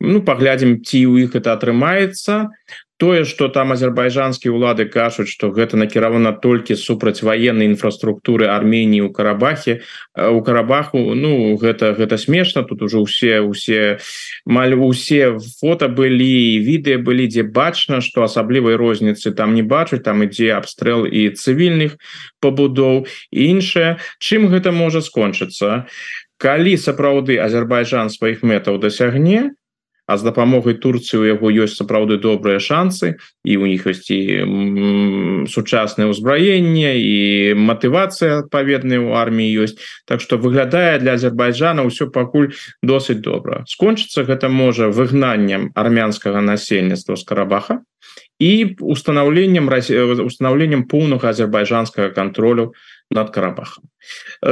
[0.00, 2.52] Ну паглядзім ці ў іх это атрымаецца
[2.98, 9.10] тое что там азербайджанскія улады кажуць что гэта накіравана толькі супраць военной інфраструктуры Армении у
[9.10, 9.82] карабахе.
[10.16, 13.98] У карабаху Ну гэта гэта смешна тут уже усе усе
[14.44, 20.26] маль усе фото былі відэа былі дзе бачна что асаблівай розніцы там не бачуць там
[20.26, 21.96] ідзе абстрэл і цывільных
[22.42, 23.06] пабудоў.
[23.30, 25.86] Іншае чым гэта можа скончыцца?
[26.38, 29.57] Калі сапраўды Азербайджан сваіх мэтаў дасягне
[30.08, 35.44] а з дапамогай Турцыі у яго ёсць сапраўды добрыя шансы і у них ёсць і
[35.52, 37.16] сучаснае ўзбраенне і
[37.60, 39.76] матывацыя адпаведная у арміі ёсць.
[40.08, 43.68] Так что выглядае для Азербайджана ўсё пакуль досыць добра.
[43.68, 47.84] Скончыцца гэта можа выгнаннем армянскага насельніцтва з карабаха
[48.38, 52.72] і устанаўленнем устанаўленнем поўнага азербайджанскага контролю
[53.10, 53.84] над карабахам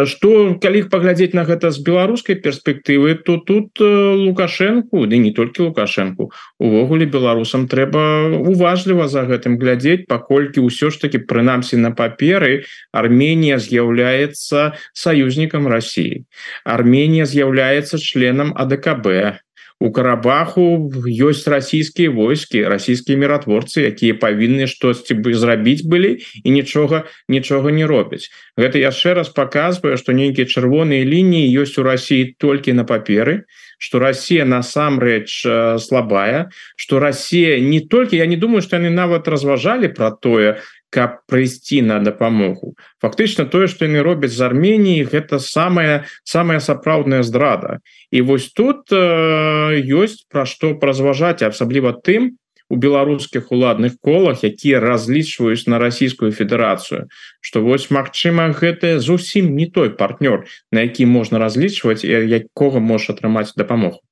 [0.07, 6.29] что калі паглядзець на гэта з беларускай перспектывы то тут лукашенко ды не толькі лукашенко
[6.59, 8.03] увогуле беларусам трэба
[8.43, 16.25] уважліва за гэтым глядзець паколькі ўсё ж таки прынамсі на паперы Арменія з'яўляецца саюзнікам Росіі.
[16.65, 19.41] Арменія з'яўляецца членам АДКБ
[19.79, 27.05] у карабаху ёсць расійскія войскі расійскія міратворцы якія павінны штосьці бы зрабіць былі і нічога
[27.29, 28.33] нічога не робяць.
[28.57, 33.45] Гэта яшчэ раз показвае что нейкія чырвоныя лініі ёсць у Росіі толькі на паперы
[33.77, 35.45] что Россия насамрэч
[35.77, 40.57] слабая что Россия не толькі я не думаю что яны нават разважалі про тое
[40.91, 42.77] каб прыйсці на дапамогу.
[43.03, 47.81] Фактычна тое что яны робяць з Арменіі гэта самая самая сапраўдная здрада.
[48.11, 54.81] І вось тут э, ёсць пра што празважаць асабліва тым у беларускіх уладных колах якія
[54.81, 57.07] разлічваюць на расійскую федэрацыю
[57.41, 63.55] что вось Мачыма гэта зусім не той партнёр на які можна разлічваць якога можа атрымаць
[63.55, 64.03] дапамогу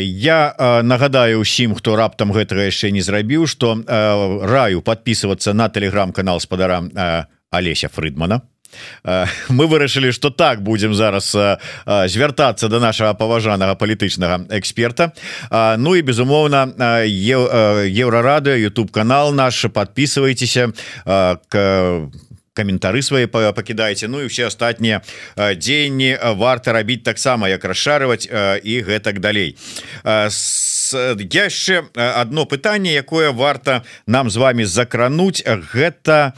[0.00, 3.78] я нагадаю усім хто раптам гэтага яшчэ не зрабіў что
[4.42, 8.42] раю подписываться на телеграм-канал спадара Алеся Фрыдмана.
[9.48, 11.36] Мы вырашылі что так будем зараз
[12.06, 15.12] звяртацца до нашего паважанага палітычнага эксперта.
[15.50, 16.70] Ну і безумоўна
[17.02, 20.70] еўрарады YouTube канал наш подписывайтеся
[21.04, 22.10] к
[22.54, 25.00] каментары свои пакідайце Ну і все астатнія
[25.36, 28.26] дзеянні варта рабіць таксама як расшарываць
[28.62, 29.56] і гэтак далей.
[30.04, 35.44] Яшчэ одно пытанне якое варта нам з вами закрануть.
[35.46, 36.32] Гэта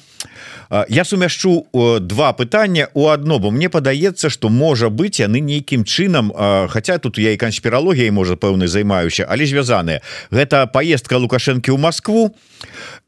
[0.88, 1.66] я сумяшчу
[2.00, 6.32] два пытання у одно бо мне падаецца что можа быть яны нейкім чынам
[6.68, 10.00] хотя тут я і канспіралогіяй можа пэўны займаюся але звязаныя.
[10.30, 12.32] Гэта поездка лукашэнкі ў Москву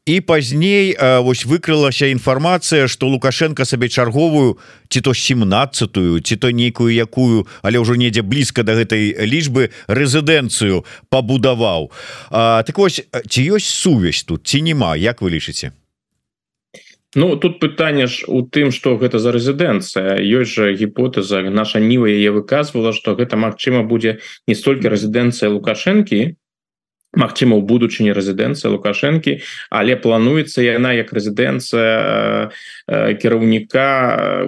[0.05, 0.93] і пазней
[1.25, 4.59] вось выкрылася інфармацыя что лукашенко сабе чарговую
[4.89, 10.85] ці то 17тую ці то нейкую якую але ўжо недзе блізка до гэтай лічбы рэзідэнцыю
[11.09, 11.89] пабудаваў.
[12.29, 15.73] Так вось ці ёсць сувязь тут ці няма Як вы лічыце
[17.15, 20.19] Ну тут пытанне ж у тым что гэта за рэзідэнцыя.
[20.19, 26.35] Ёсць жа гіпотэза наша ніва яе выказвала что гэта Мачыма будзе не столькі рэзідэнцыя лукашэнкі
[27.15, 29.39] Магчыма у будучыні рэзідэнцыя лукашэнкі
[29.69, 32.51] але плануецца яна як рэзідэнцыя
[33.19, 33.87] кіраўніка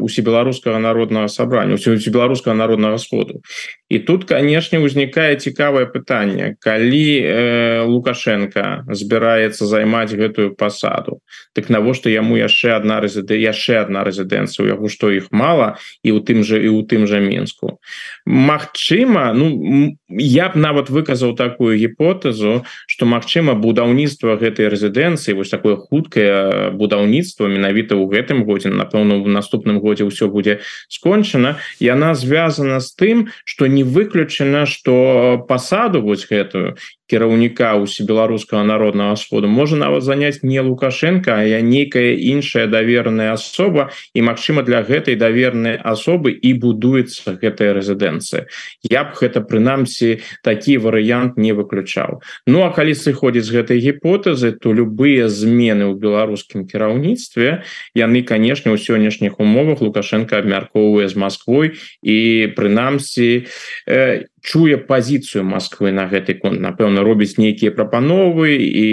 [0.03, 3.41] усебеларускага народнага сабрання усё беларускага народнага сходу.
[3.89, 6.55] І тут канешне узнікае цікавае пытанне.
[6.59, 14.03] Калі э, лукашенко збіраецца займаць гэтую пасаду так навошта яму яшчэ одна рэзіды яшчэ одна
[14.03, 17.80] рэзідэнцыя у яго што іх мала і у тым же і у тым жа мінску?
[18.26, 22.57] Магчыма ну я б нават выказаў такую гіпотэзу
[22.88, 29.28] что Мачыма будаўніцтва гэтай рэзідэнцыі вось такое хуткае будаўніцтва менавіта ў гэтым годзе напэўна в
[29.28, 31.58] наступным годзе ўсё будзе скончана.
[31.80, 36.78] Яна звязана з тым что не выключана что пасаду вось гэтую
[37.08, 39.47] кіраўніка усебеларускага народного сходу.
[39.47, 45.16] Можа нават заняць не лукашенко а я нейкая іншая даверная асоба і Мачыма для гэтай
[45.16, 48.47] давернай асобы і будуецца гэтая рэзідэнцыя.
[48.84, 52.22] Я б гэта прынамсі такі варыянт не выключаў.
[52.47, 57.64] Ну а калі сыходзіць з гэтай гіпотэзы то любыя змены ў беларускім кіраўніцтве
[57.95, 63.47] яны канешне ў сённяшніх умовах лукашенко абмяркоўвае з Москвой і прынамсі
[63.88, 68.88] не чуе пазіцыю Москвы на гэты конт напэўна робіць нейкія прапановы і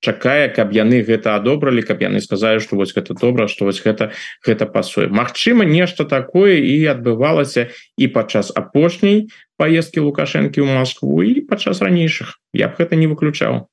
[0.00, 4.16] чакае каб яны гэта адобралі каб яны сказалі что вось гэта добра что вось гэта
[4.40, 5.12] гэта пасуе.
[5.12, 7.68] Мачыма нешта такое і адбывалася
[8.00, 9.28] і падчас апошняй
[9.60, 12.40] поездки лукашэнкі ў Москву і падчас ранейшых.
[12.56, 13.68] Я б гэта не выключаў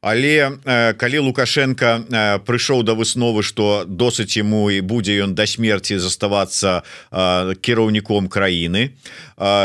[0.00, 5.46] але э, калі лукашенко э, прыйшоў да высновы что досыць ему і будзе ён да
[5.46, 8.92] смерти заставацца э, кіраўніком краіны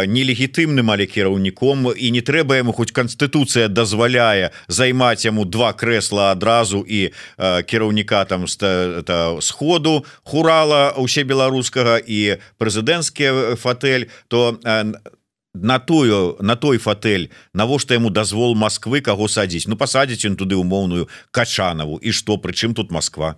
[0.07, 6.81] нелегітымным але кіраўніком і не трэба ему хоць канстытуцыя дазваляе займаць яму два крэсла адразу
[6.87, 15.18] і кіраўніка там сходу хурала усе беларускага і прэзідэнцкі фатэль то на
[15.53, 19.67] на тую на той фатэль навошта яму дазвол Москвы каго садзіць?
[19.67, 21.97] Ну пасадзіць ён туды умоўную качанаву.
[21.97, 23.37] І што прычым тут Москва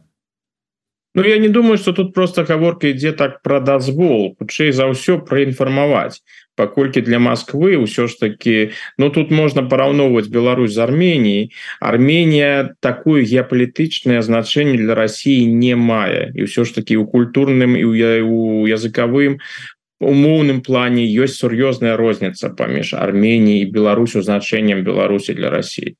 [1.13, 4.35] Ну я не думаю что тут просто гаворка ідзе так пра дазвол.
[4.39, 6.23] Хутчэй за ўсё праінфармаваць
[6.55, 11.51] паколькі для Москвы ўсё ж таки ну, тут можна параўноўваць Беларусь з Арменіяй.
[11.83, 16.31] Арменія такую геапалітычнае значэнне для России не мае.
[16.31, 17.83] І ўсё ж таки у культурным і
[18.23, 19.43] у языкавым
[20.01, 25.95] умоўным плане ёсць сур'ёзная розніца паміж Арменіяй і Беларусь значэннем Беларусі для России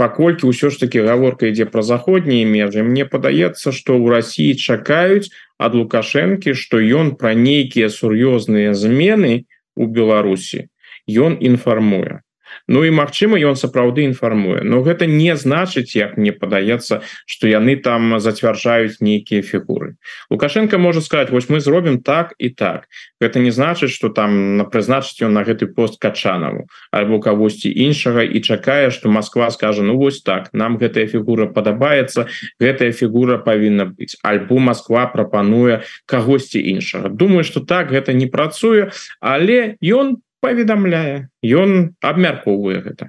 [0.00, 5.28] паколькі ўсё ж таки гаворка ідзе про заходнія межы мне падаецца что у России чакаюць
[5.60, 9.44] ад лукашэнкі что ён пра нейкія сур'ёзныя змены
[9.76, 10.72] у Беларусі.
[11.04, 12.24] Ён інфармуе
[12.68, 14.62] Ну і Мачыма ён сапраўды інфармуе.
[14.62, 19.96] Но гэта не значыць як мне падаецца что яны там зацвярджаюць нейкія фігуры.
[20.30, 22.88] Лукашенко можа сказать вось мы зробім так і так
[23.20, 28.22] гэта не значыць что там на прызначыць ён на гэты пост качанаву альбо кагосьці іншага
[28.22, 32.26] і чакае что Москва скажа Ну вось так нам гэтая фігура падабаецца
[32.60, 37.08] гэтая фігура павінна быць альбо Москва прапануе кагосьці іншага.
[37.08, 38.90] Думаю что так гэта не працуе
[39.20, 41.16] але ён по паведамляе
[41.62, 41.70] ён
[42.10, 43.04] абмяркоўвае гэта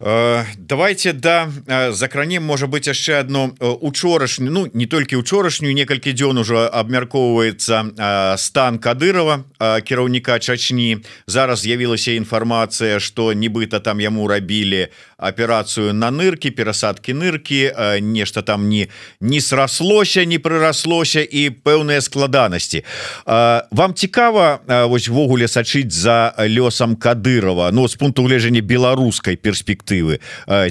[0.00, 6.12] давайте да э, закранем можа быть яшчэ одно э, учорашнюю Ну не толькі учорашнюю некалькі
[6.12, 9.44] дзён уже абмяркоўваецца стан кадырова
[9.84, 14.88] кіраўніка чачні зараз з'явілася інфармацыя что нібыта там яму рабілі
[15.18, 18.88] аперацыю на ныркі перасадки ныркі нешта там не
[19.20, 22.84] не сраслося не прыраслося і пэўныя складанасці
[23.26, 27.68] вам цікава восьвогуле сачыць за лёсам кадырова?
[27.72, 30.20] Ну з пункту гледжання беларускай перспектывы перспектывы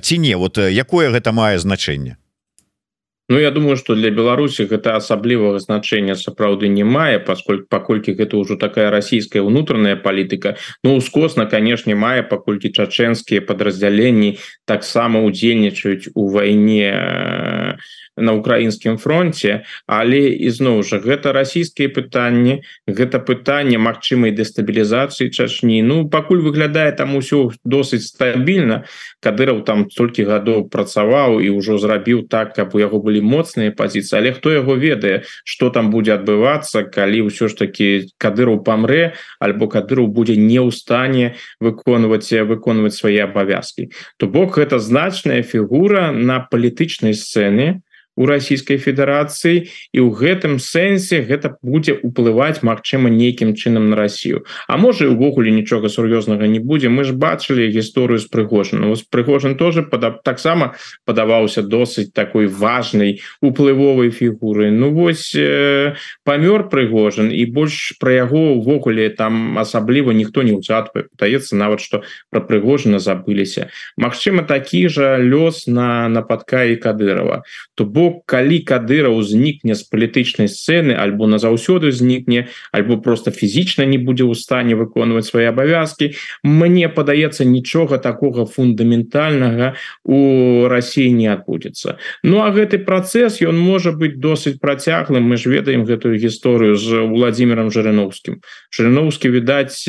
[0.02, 0.36] ці не?
[0.36, 2.18] Вот якое гэта мае значэнне
[3.30, 8.42] Ну я думаю что для Беларусі гэта асаблівага значэння сапраўды не мае паскольку паколькі гэта
[8.42, 16.28] ўжо такая расійская унутраная палітыка Ну ускосна канешне мае паколькі чачэнскія подраздзяленні таксама удзельнічаюць у
[16.34, 17.78] вайне
[18.20, 19.64] на украінскім фронте.
[19.88, 27.16] Але ізноў жа гэта расійскія пытанні гэта пытанне магчымай дэстабілізацыі чачні Ну пакуль выглядае там
[27.16, 28.84] усё досыць стабільна.
[29.24, 34.18] Кадыраў там столькі гадоў працаваў і ўжо зрабіў так каб у яго былі моцныя пазіцыі
[34.20, 39.68] але хто яго ведае что там будзе адбывацца калі ўсё ж таки кадыраў памрэ альбо
[39.68, 46.40] кадыру будзе не ў стане выконваць выконваць свае абавязкі то бок гэта значная фігура на
[46.40, 47.82] палітычнай сцэне
[48.20, 54.44] у расійскай федэрацыі і ў гэтым сэнсе гэта будзе уплываць Мачыма нейкім чынам на Россию
[54.68, 56.92] А можа увогуле нічога сур'ёзнага не будзе.
[56.92, 64.10] Мы ж бачылі гісторыю з прыгожаным прыгожан тоже падаб таксама падаваўся досыць такой важной уплывовай
[64.10, 64.72] фігуры.
[64.72, 65.96] Ну вось э,
[66.26, 72.04] памёр прыгожан і больш пра яго увогуле там асабліва ніхто не ўцятвае пытаецца нават что
[72.30, 73.70] про прыгожана забыліся.
[73.98, 77.44] Мачыма такі жа лёс на нападка і кадырова
[77.76, 83.98] то бок калі кадыра ўзнікне з палітычнай сцэны альбо назаўсёды знікне альбо просто фізічна не
[83.98, 91.98] будзе ў стане выконваць свои абавязки мне падаецца нічога такого фундаментальнага у России не адбудзецца.
[92.24, 95.24] Ну а гэты працэс ён можа быть досыць працяглым.
[95.30, 98.42] Мы ж ведаем гэтую гісторыю з владимиром жирыновскім
[98.72, 99.86] жирыновскі відаць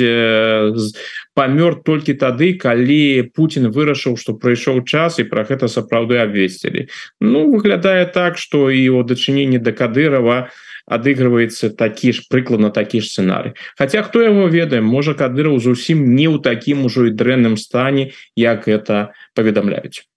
[1.35, 6.89] памёр толькі тады калі Путін вырашыў что прыйшоў час і про гэта сапраўды абвесцілі.
[7.21, 10.51] Ну выглядае так что і о дачыненні да кадырова
[10.91, 13.55] адыгрываецца такі ж прыкладна такі ж сцэнарый.
[13.79, 18.67] Хаця хто яго ведаем можа кадыраў зусім не ў такім ужо і дрэнным стане як
[18.69, 20.11] это паведамляюць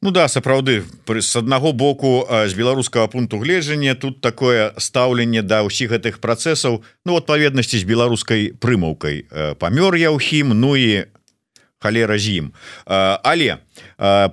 [0.00, 5.90] Ну да сапраўды з аднаго боку з беларускага пункту гледжання тут такое стаўленне да ўсіх
[5.90, 6.86] гэтых працэсаў.
[7.02, 9.26] Ну адпаведнасці з беларускай прымаўкай
[9.58, 11.10] памёр я ўхім Ну і
[11.80, 12.46] халера з ім.
[12.86, 13.62] Але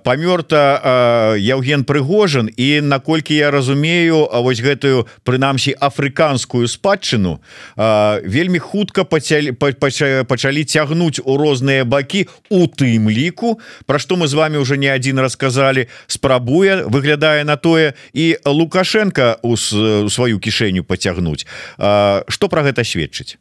[0.01, 7.41] памёрта Яўген прыгожан і наколькі я разумею А вось гэтую прынамсі афрыканскую спадчыну
[7.77, 14.33] вельмі хутка пацялі пачалі цягнуць у розныя бакі у тым ліку Пра што мы з
[14.33, 21.45] вами уже не адзін расказалі спрабуе выглядае на тое і лукашенко у сваю кішэню пацягнуць.
[21.77, 23.37] Что про гэта сведчыць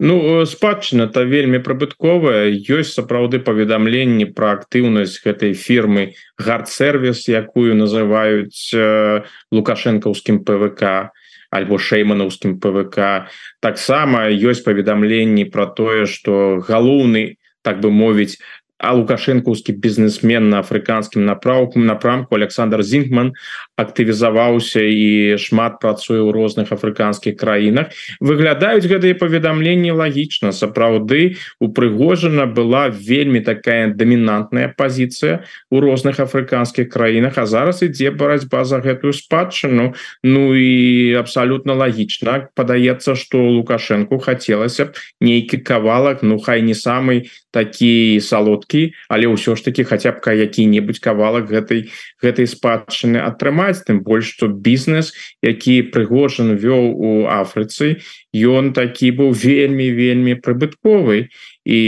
[0.00, 2.48] Ну спадчына то вельмі прыбытковая.
[2.56, 11.12] Ёсць сапраўды паведамленні пра актыўнасць гэтай фірмы гардсервіс якую называюць э, лукашэнкаўскім ПВК
[11.50, 13.28] альбо шейманаўскім ПВК
[13.60, 18.40] таксама ёсць паведамленні пра тое што галоўны так бы мовіць
[18.80, 23.34] а лукашэнкаўскі бізнесмен на афрыканскім напраўку напрамку Александр зінгман
[23.80, 27.96] актывізаваўся і шмат працуе ў розных афрыканскіх краінах.
[28.20, 30.52] Выглядаюць гэтые паведамленні лагічна.
[30.52, 38.64] Сапраўды упрыгожана была вельмі такая дамінантная пазіцыя у розных афрыканскіх краінах а зараз ідзе барацьба
[38.64, 39.94] за гэтую спадчыну.
[40.22, 42.52] Ну і абсалютна лагічна.
[42.54, 49.56] Падаецца что лукашенко хацелася б нейкі кавалак ну хай не самый такі салодкі але ўсё
[49.56, 51.90] ж таки хаця б які-небудзь кавалак гэтай
[52.22, 58.02] гэтай спадчыны атрымаць тым больш что бізнес які прыгожан вёў у Афрыцы
[58.34, 61.30] ён такі быў вельмі вельмі прыбытковы.
[61.60, 61.80] І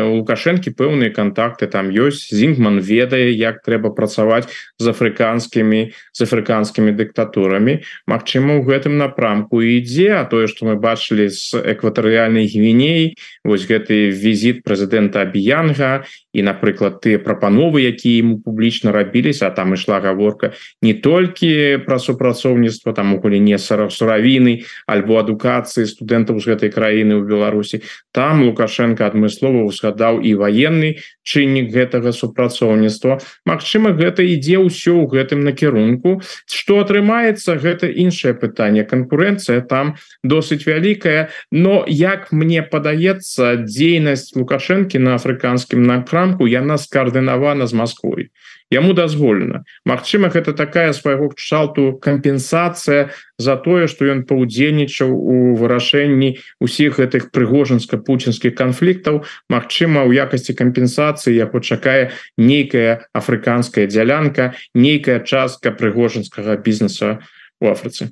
[0.00, 2.32] лукашэнкі пэўныя контакты там ёсць.
[2.32, 4.48] Зінгман ведае як трэба працаваць
[4.80, 7.84] з афрыканскімі з афрыканскімі дыктатурамі.
[8.06, 14.08] Мачыма у гэтым напрамку ідзе а тое что мы бачылі з экватарыяльнай гвіней вось гэты
[14.08, 20.52] візит прэзідэнта абіянга і напрыклад ты прапановы якія ему публічна рабіліся а там ішла гаворка
[20.82, 27.22] не толькі пра супрацоўніцтва там у гуліне суравіны альбо адукацыі студэнтаў з гэтай краіны ў
[27.24, 27.82] Беларусі.
[28.12, 33.20] Там лукашенко адмыслова узгадаў і военный чыннік гэтага супрацоўніцтва.
[33.46, 36.20] Мачыма гэта ідзе ўсё ў гэтым накірунку.
[36.50, 38.84] Что атрымаецца гэта іншае пытанне.
[38.84, 45.82] Конкуренцыя там досыць вялікая но як мне падаецца дзейнасць лукашэнкі на афрыканскім
[46.24, 48.30] напрамку яна скаардынавана з Москвой
[48.70, 49.64] яму дазволена.
[49.84, 57.30] Мачыма гэта такая свайго кшалту кампенсацыя за тое что ён паўдзельнічаў у вырашэнні усіх гэтых
[57.30, 59.24] прыгожанска-пуцінскіх канфліктаў.
[59.48, 67.20] Мачыма у якасці кампенсацыі яго чакае нейкая афрыканская дзялянка нейкая частка прыгожанскага бізнеса
[67.60, 68.10] у Афрыцы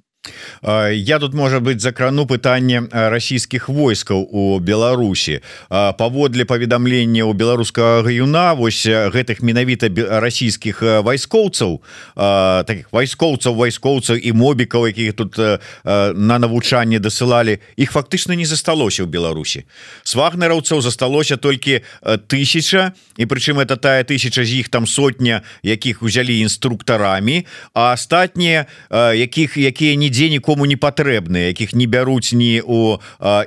[0.93, 8.55] я тут можа быть закрану пытанне расійскіх войскаў у Беларусі паводле паведамлення у беларускага юна
[8.55, 11.83] вось гэтых менавіта расійскіх вайскоўцаў
[12.14, 15.39] таких вайскоўцаў вайскоўцаў і мобікаў якіх тут
[15.83, 19.66] на навучанне дасылалі іх фактычна не засталося ў Беларусі
[20.07, 21.83] с вагнераўцаў засталося толькі
[22.31, 27.43] тысяча і прычым это тая тысяча з іх там сотня якіх узялі інструктарамі
[27.75, 33.01] а астатнія якіх якія не нідзе нікому не патрэбныя якіх не бяруць ні у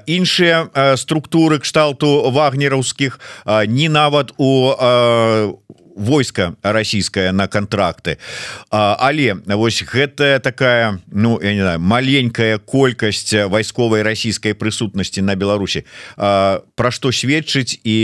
[0.09, 3.22] іншыя структуры кшталту вагнераўскіх
[3.70, 4.74] ні нават у
[5.95, 8.18] войска расійская на контракты
[8.74, 15.86] але вось гэтая такая ну я не знаю маленькая колькасць вайсковай расійскай прысутнасці на Беларусі
[16.18, 17.97] Пра што сведчыць і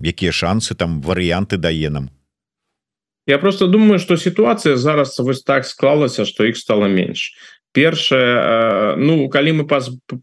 [0.00, 2.08] якія шансы там варыянты дае нам?
[3.28, 7.36] Я просто думаю что ситуация зараз вось так склалася что іх стало менш
[7.78, 9.64] першае ну калі мы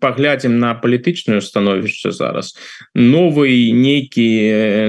[0.03, 2.51] паглядзім на палітычную становішча зараз
[2.91, 4.28] новый нейкі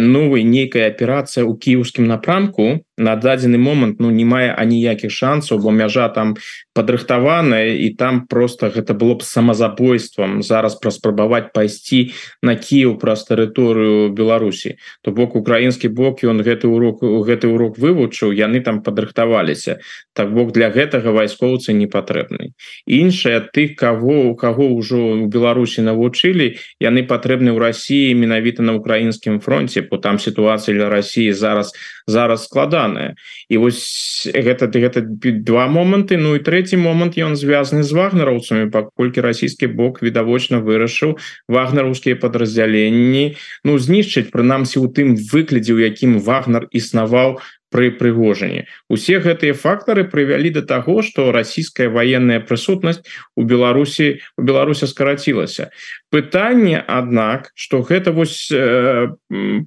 [0.03, 5.71] новый нейкая аперацыя ў кіеўскім напрамку на дадзены момант ну не мае аніякіх шансаў бо
[5.71, 6.37] мяжа там
[6.75, 14.13] падрыхтаваная і там просто гэта было б самазабойствам зараз праспрабаваць пайсці на Кіев праз тэрыторыю
[14.13, 14.77] Беларусі.
[15.03, 19.79] То бок украінскі бок ён гэты урок гэты урок вывучыў яны там падрыхтаваліся.
[20.13, 22.53] Так бок для гэтага вайскоўцы не патрэбны
[22.87, 28.75] іншая ты кого у кого ўжо у Беларусі навучылі яны патрэбны ў Росіі менавіта на
[28.79, 31.73] украінскім фронте по там сітуацыі для Росіі зараз
[32.07, 32.47] зараз
[32.87, 33.17] складаная
[33.49, 39.21] і вось гэта гэта два моманты Ну і третий момант ён звязаны з вагнераўцамі паколькі
[39.21, 41.19] расійскі бок відавочна вырашыў
[41.49, 47.41] вагнераўскія подраздзяленні Ну знішчыць прынамсі у тым выглядзе у якім вагнер існаваў
[47.71, 53.03] пры прыгожанні усе гэтыя фактары прывялі до таго что расійская военная прысутнасць
[53.37, 55.71] у Беларусі у Беларуси скарацілася.
[56.11, 59.09] Пытанне Аднак что гэта вось э,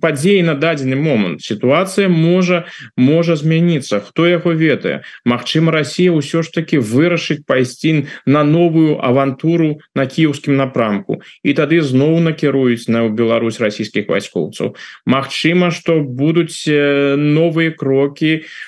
[0.02, 1.42] падзеі на дадзены момант.
[1.42, 4.00] Ситуация можа можа змяніцца.
[4.00, 5.04] Хто яго ведае?
[5.26, 11.22] Мачыма Россия ўсё ж таки вырашыць пайсці на новую авантуру на кіеўскім напрамку.
[11.44, 14.76] І тады зноў накіруюць на Беларусь расійскіх вайскоўцаў.
[15.06, 17.89] Мачыма что будуць новые крокі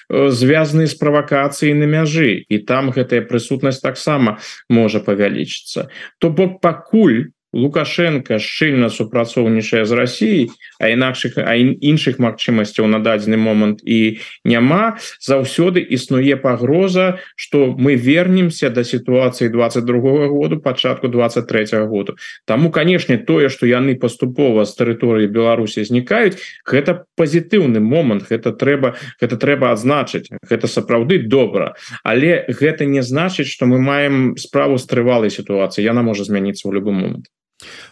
[0.09, 2.41] звязанные з правакацыяй на мяжы.
[2.47, 5.89] І там гэтая прысутнасць таксама можа павялічыцца.
[6.17, 10.49] То бок пакуль лукашенко шчыльна супрацоўнічае з Росіяй
[10.79, 14.97] а інакшых а іншых магчымасцяў на дадзены момант і няма.
[15.19, 22.15] Заўсёды існуе пагроза что мы вернемся до сітуацыі 22 -го году пачатку 23 -го году
[22.45, 28.95] Таму канешне тое что яны паступова з тэрыторыі Беларусі знікаюць гэта пазітыўны момант гэта трэба
[29.21, 31.75] гэта трэба адзначыць гэта сапраўды добра.
[32.03, 36.79] Але гэта не значыць что мы маем справу з трывалай сітуацыі яна можа змяніцца ў
[36.79, 37.27] любы момант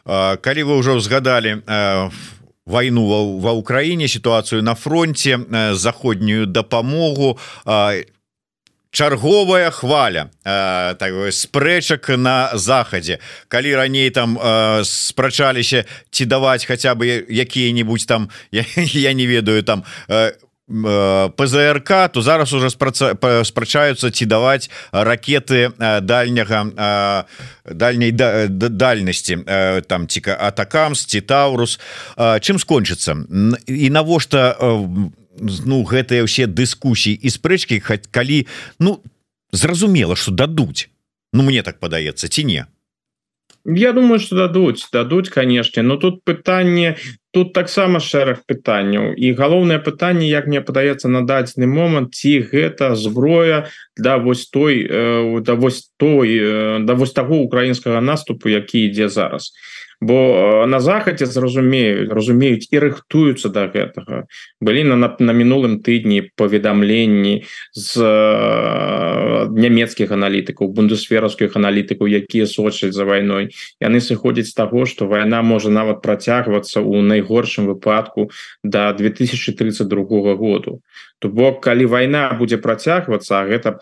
[0.06, 1.62] калі вы ўжо ўзгадалі
[2.70, 5.40] войну ва, ва Украіне сітуацыю на фронте
[5.74, 8.06] заходнюю дапамогу и
[8.92, 13.20] чарговая хваля э, так спрэчак на захадзе.
[13.48, 19.64] Калі раней там э, спрачаліся ці даваць хаця бы якія-нибудь там я, я не ведаю
[19.64, 20.34] там э,
[20.70, 27.26] ПЗРК то зараз уже спрачаюцца ці даваць ракеты дальняга
[27.66, 29.38] дальняй дальнасці
[29.90, 31.80] там ціка атакамс ці таурус.
[32.18, 33.18] Чым скончыцца?
[33.66, 34.54] І навошта
[35.42, 38.46] ну гэтыя ўсе дыскусіі і спрэчкі хаць калі
[38.78, 39.02] ну
[39.52, 40.90] зразумела что дадуць?
[41.34, 42.70] Ну мне так падаецца ці не?
[43.66, 45.82] Я думаю что дадуць дадуць канешне.
[45.82, 46.98] Но тут пытанне
[47.32, 49.14] тут таксама шэраг пытанняў.
[49.14, 54.82] І галоўнае пытанне як мне падаецца на дадзены момант ці гэта зброя да вось той
[54.90, 59.54] э, да вось той э, да вось таго украінскага наступу які ідзе зараз
[60.02, 64.18] бо на захадзе зразумеюць разумеюць і рыхтуюцца до да гэтага.
[64.62, 67.44] Былі на на мінулым тыдні паведамленні
[67.76, 67.92] з
[69.52, 73.52] нямецкіх аналітыкаў бундесфераўскіх аналітыкаў якія сочаць за вайной.
[73.84, 78.32] Яны сыходзяць з таго што вайна можа нават працягвацца ў найгоршым выпадку
[78.64, 80.82] до да 2032 году
[81.20, 83.76] то бок калі вайна будзе працягвацца гэта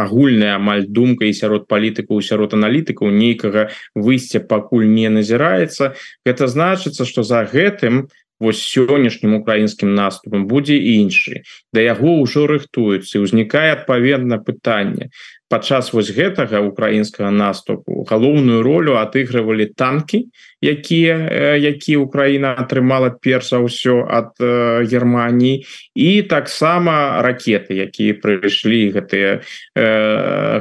[0.00, 5.94] агульная амаль думка і сярод палітыкаў сярод аналітыкаў нейкага выйсця пакуль не назіраецца
[6.26, 8.06] гэта значыцца что за гэтым
[8.40, 11.46] вось сённяшнім украінскім наступам будзе іншы.
[11.72, 15.14] Да яго ўжо рыхтуецца узнікае адпаведна пытанне
[15.48, 20.30] падчас вось гэтага украінскага наступу галоўную ролю адыгрывалі танки
[20.64, 29.44] якія які Украіна атрымала перш за ўсё ад Германії і таксама ракеты якія прыйшлі гэтыя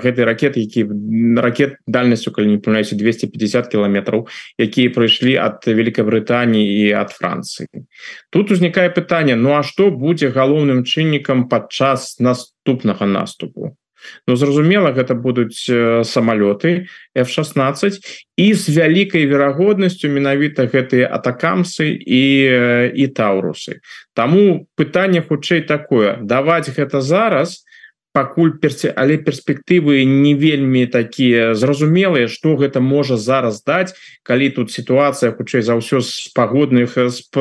[0.03, 0.87] гэтыя ракеты які
[1.39, 4.27] ракет дальнасцю калі не памяляюся 250 кіламетраў
[4.59, 7.87] якія прыйшлі ад Великабрытаніі і ад Францыі.
[8.29, 13.77] Тут узнікае пытанне Ну а што будзе галоўным чыннікам падчас наступнага наступу
[14.27, 15.65] Ну зразумела гэта будуць
[16.07, 16.87] самалёты
[17.17, 17.99] f16
[18.37, 22.23] і з вялікай верагоднасцю менавіта гэтыя атакамсы і
[22.93, 23.79] і таурусы.
[24.13, 27.63] Таму пытанне хутчэй такое даваць гэта зараз
[28.13, 34.71] пакуль перце але перспектывы не вельмі такія зразумелыя что гэта можа зараз даць калі тут
[34.71, 36.93] сітуацыя хутчэй за ўсё з пагодных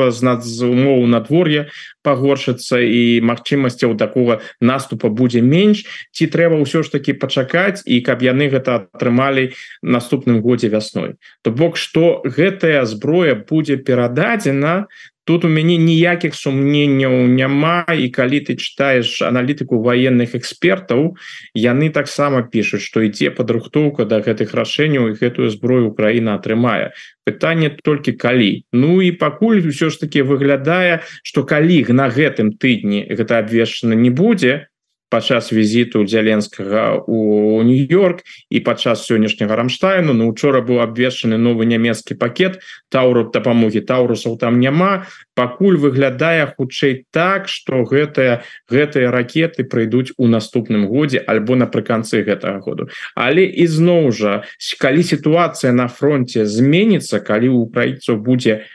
[0.09, 1.69] знаць з умоў надвор'я
[2.03, 5.87] пагоршыцца і магчымасцяў такого наступа будзе менш.
[6.11, 11.15] Ці трэба ўсё ж таки пачакаць і каб яны гэта атрымалі наступным годзе вясной?
[11.41, 14.91] То бок что гэтая зброя будзе перададзена
[15.25, 21.15] тут у мяне ніякіх сумненняў няма і калі ты читаешь аналітыку военных экспертаў
[21.55, 26.91] яны таксама пишутць что ідзе падрыхтоўка до да гэтых рашэнняў і гэтую зброю Украіна атрымае
[27.23, 33.07] пытанне толькі калі Ну і пакуль ўсё ж таки выглядае что калі на гэтым тыдні
[33.07, 34.67] гэта абвешчана не будзе
[35.13, 40.17] падчас візіту дзяленскага у нью-йорк і падчас сённяшняга рамштайну.
[40.17, 42.57] Ну учора быў абвешчаны новы нямецкі пакет.
[42.89, 45.05] Тауру дапамогі таурусаў там няма.
[45.37, 48.41] Пакуль выглядае хутчэй так что гэтыя
[48.73, 52.89] гэтыя ракеты прыйдуць у наступным годзе альбо напрыканцы гэтага году.
[53.13, 54.41] Але ізноў жа
[54.81, 58.65] калі сітуацыя на фронте зменится калі у украінцаў будзе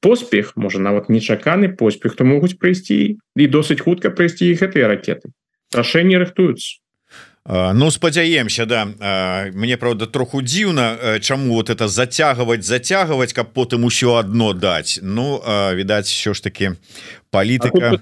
[0.00, 5.34] поспех можа нават нечаканы поспех то могуць прыйсці і досыць хутка прыйсці гэтыя ракеты
[5.74, 6.78] рашэнні рыхтуюцца.
[7.44, 8.86] Ну спадзяемся да.
[9.52, 15.00] Мне правда троху дзіўна чаму вот это зацягваць зацягваць каб потым усё одно даць.
[15.02, 15.42] Ну
[15.74, 16.78] відаць все ж таки
[17.30, 17.98] палітыка.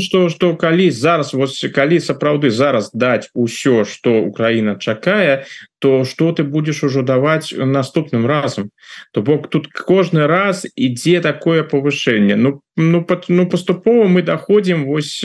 [0.00, 5.44] Что что калі зараз вось калі сапраўды зараз даць усё что Украіна чакае
[5.80, 8.70] то что ты будешь ужо даваць наступным разам
[9.12, 12.36] то бок тут кожны раз ідзе такое повышение.
[12.36, 15.24] Ну ну под ну паступова мы доходим вось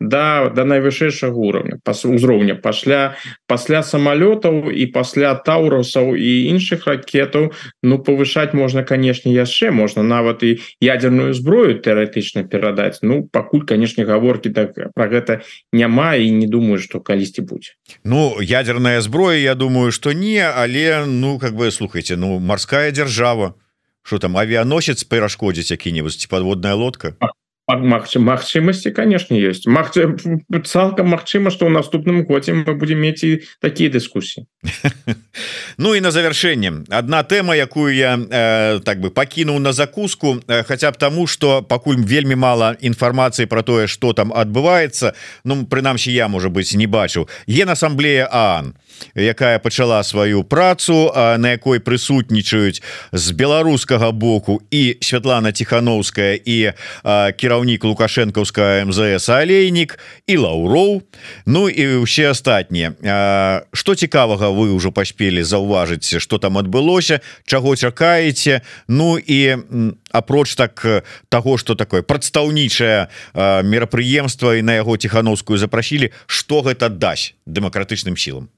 [0.00, 7.52] да до найвышэйшага уровня па узроўня пасля пасля самолетаў і пасля таурусаў і іншых ракетаў
[7.82, 14.04] Ну повышать можна канешне яшчэ можна нават і ядерную зброю тэоретычна перадаць Ну пакуль канешне
[14.04, 15.40] гаворки так про гэта
[15.72, 17.72] няма і не думаю что калісьці будзе
[18.04, 23.54] Ну ядерная зброя Я думаю что не але ну как бы слухайте ну морская держава.
[24.02, 27.14] Что там авианосец перашкодзіць які-нибудь подводная лодка?
[27.68, 29.66] Магчымасці конечно есть.
[29.66, 29.92] Мах
[30.64, 34.44] цалкам Мачыма что ў наступным годзе мы будем мець і такія дыскусіі
[35.78, 40.64] Ну і на завершэнне одна тэма якую я э, так бы пакінуў на закуску э,
[40.64, 45.14] хотя б тому что пакуль вельмі мало інфармацыі про тое что там адбываецца
[45.44, 48.74] Ну прынамсі я можа быть не бачыў ген ассамблея Аан
[49.14, 52.82] якая пачала сваю працу на якой прысутнічаюць
[53.12, 56.72] з беларускага боку і Святлана тихохановская і
[57.36, 61.02] кіраўнік лукашэнкаўская МЗС алейнік і лаўроў.
[61.46, 62.94] Ну і ўсе астатнія.
[63.72, 68.62] Что цікавага вы ўжо паспелі заўважыць что там адбылося чаго чакаеце?
[68.88, 69.56] Ну і
[70.12, 73.08] апроч так того что такое прадстаўнічае
[73.64, 78.48] мерапрыемства і на яго тихохановскую запрасілі что гэта дасць дэмакратычным сілам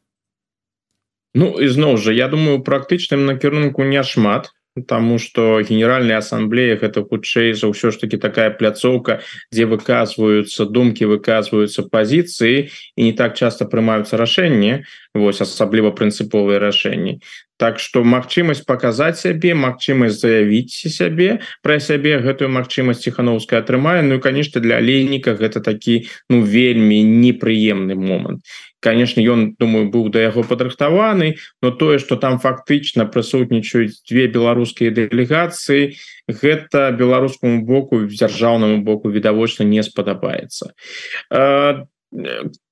[1.34, 4.52] Ну ізноў жа я думаю практычным накірунку няшмат
[4.88, 9.22] Таму что генеральная ассамблея гэта хутчэй за ўсё ж таки такая пляцоўка
[9.54, 14.82] дзе выказваюцца думкі выказваюцца пазіцыі і не так часто прымаюцца рашэнні
[15.14, 17.22] Вось асабліва прынцыповыя рашэнні
[17.54, 24.18] Так что магчымасць показать сябе магчымасць заявіць сябе про сябе гэтую магчымасць ціхановская атрымае Ну
[24.18, 28.42] і конечно для алейніка гэта такі ну вельмі непрыемны момант
[28.84, 34.92] конечно ён думаю быў да яго падрыхтаваны но тое что там фактычна прысутнічаюць две беларускія
[34.92, 35.96] дэлегацыі
[36.28, 40.74] гэта беларускаму боку дзяржаўнаму боку відавочна не спадабаецца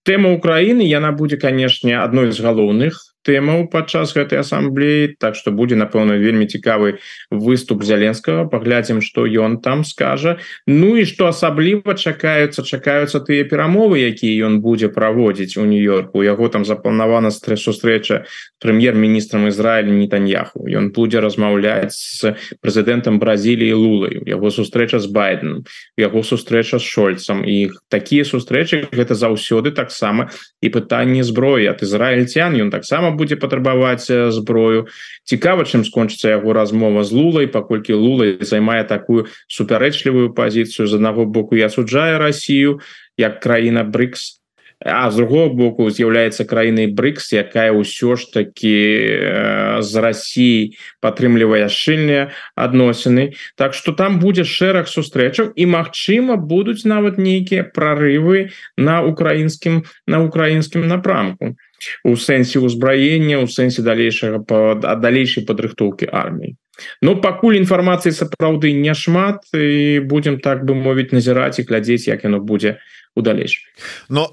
[0.04, 5.76] тэма Украіны яна будзе канешне адной з галоўных тэмаў падчас гэтай асамблеі Так что будзе
[5.78, 6.98] напэўна вельмі цікавы
[7.30, 8.50] выступ зяленскага.
[8.50, 10.38] Паглядзім что ён там скажа.
[10.66, 16.26] Ну і что асабліва чакаюцца чакаюцца тыя перамовы якія ён будзе праводзіць у нью-йорку.
[16.26, 18.26] Яго там запланавана стресс сустрэча
[18.58, 20.66] прэм'ер-міністрам Ізраіля нетаньяху.
[20.66, 25.62] Ён будзе размаўляць з прэзідэнтам Бразіліі лулаю яго сустрэча з байденом
[25.96, 27.44] яго сустрэча з шольцам.
[27.46, 31.70] І такія сустрэчы гэта заўсёды таксама і пытанне зброі.
[31.70, 34.90] Ад ізраильцян ён таксама будзе патрабаваць зброю.
[35.24, 40.90] Цікава чым скончыцца яго размова з лулай паколькі лулай займае такую супярэчлівую пазіцыю.
[40.90, 42.80] З аднаго боку я суджаю Россию
[43.16, 44.41] як краіна брикс
[44.84, 48.76] а з другого боку з'яўляецца краінай брикс якая ўсё ж таки
[49.08, 56.84] э, з Россией падтрымлівае шчыльныя адносіны Так что там будзе шэраг сустрэчаў і Мачыма будуць
[56.84, 61.54] нават нейкія прорывы на украінскім на украінскім напрамку.
[62.04, 66.56] У сэнсе ўзбраення у сэнсе далейшага под далейшай падрыхтоўкі арміі.
[67.02, 72.40] Ну пакуль інфармацыі сапраўды няшмат і будемм так бы мовіць назіраць і глядзець як яно
[72.40, 73.68] будзе у далейш
[74.08, 74.26] Ну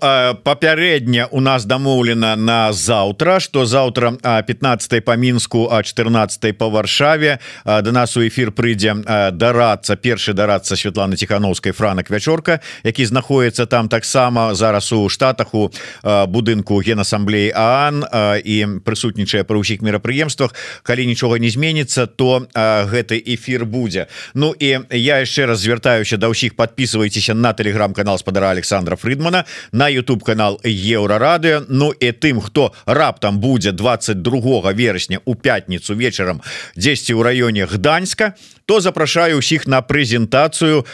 [0.43, 4.15] папярэдне у нас дамоўлена на заўтра что заўтра
[4.47, 7.39] 15 по мінску а 14 по варшаве.
[7.65, 8.93] До нас у эфир прыйдзе
[9.31, 15.71] дарацца першы дарацца Светлана тихохановскай франак вячорка які знаходіцца там таксама зараз у штатах у
[16.03, 18.05] будынку генасамблеі Аан
[18.45, 20.55] і прысутнічае пры ўсіх мерапрыемствах.
[20.83, 24.07] Калі нічога не зменіцца то гэты эфир будзе.
[24.33, 29.45] Ну і я яшчэ раз звяртаюся да ўсіх подписывайтеся на телеграм-канал спадара Алекс Александра Фридмана
[29.71, 36.41] на YouTube канал еўрарадыо Ну і тым хто раптам будзе 22 верасня у пятніцу вечарам
[36.75, 38.35] 10 у раёне гданьска
[38.69, 40.85] то запрашаю усіх на прэзентацыю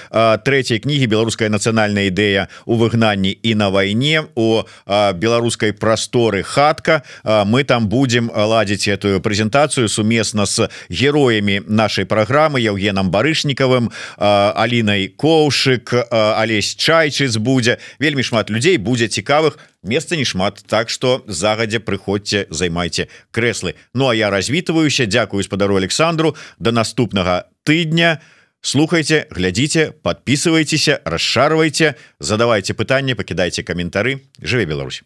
[0.48, 7.68] трэцяй кнігі беларуская нацыянальная ідэя у выгнанні і на вайне у беларускай прасторы хатка мы
[7.68, 16.80] там будем ладзіць эту прэзентацыю сумесна с героями нашай праграмы Евгенам барышнікавым Алінай коўшык Алесь
[16.80, 17.84] чайчыц будзе.
[18.00, 23.76] Вельмі шмат людзей будзе цікавых месца не шмат так что загадзя прыходзьце займайце крэслы.
[23.94, 28.22] Ну а я развітваюся Дякую спадару Александру до наступнага тыдня.
[28.62, 34.26] Слухайте глядзіце подписывайтеся расшарвайте задавайте пытанне пакідайце каментары.
[34.42, 35.04] Жыве Беларусь!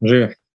[0.00, 0.37] Жыве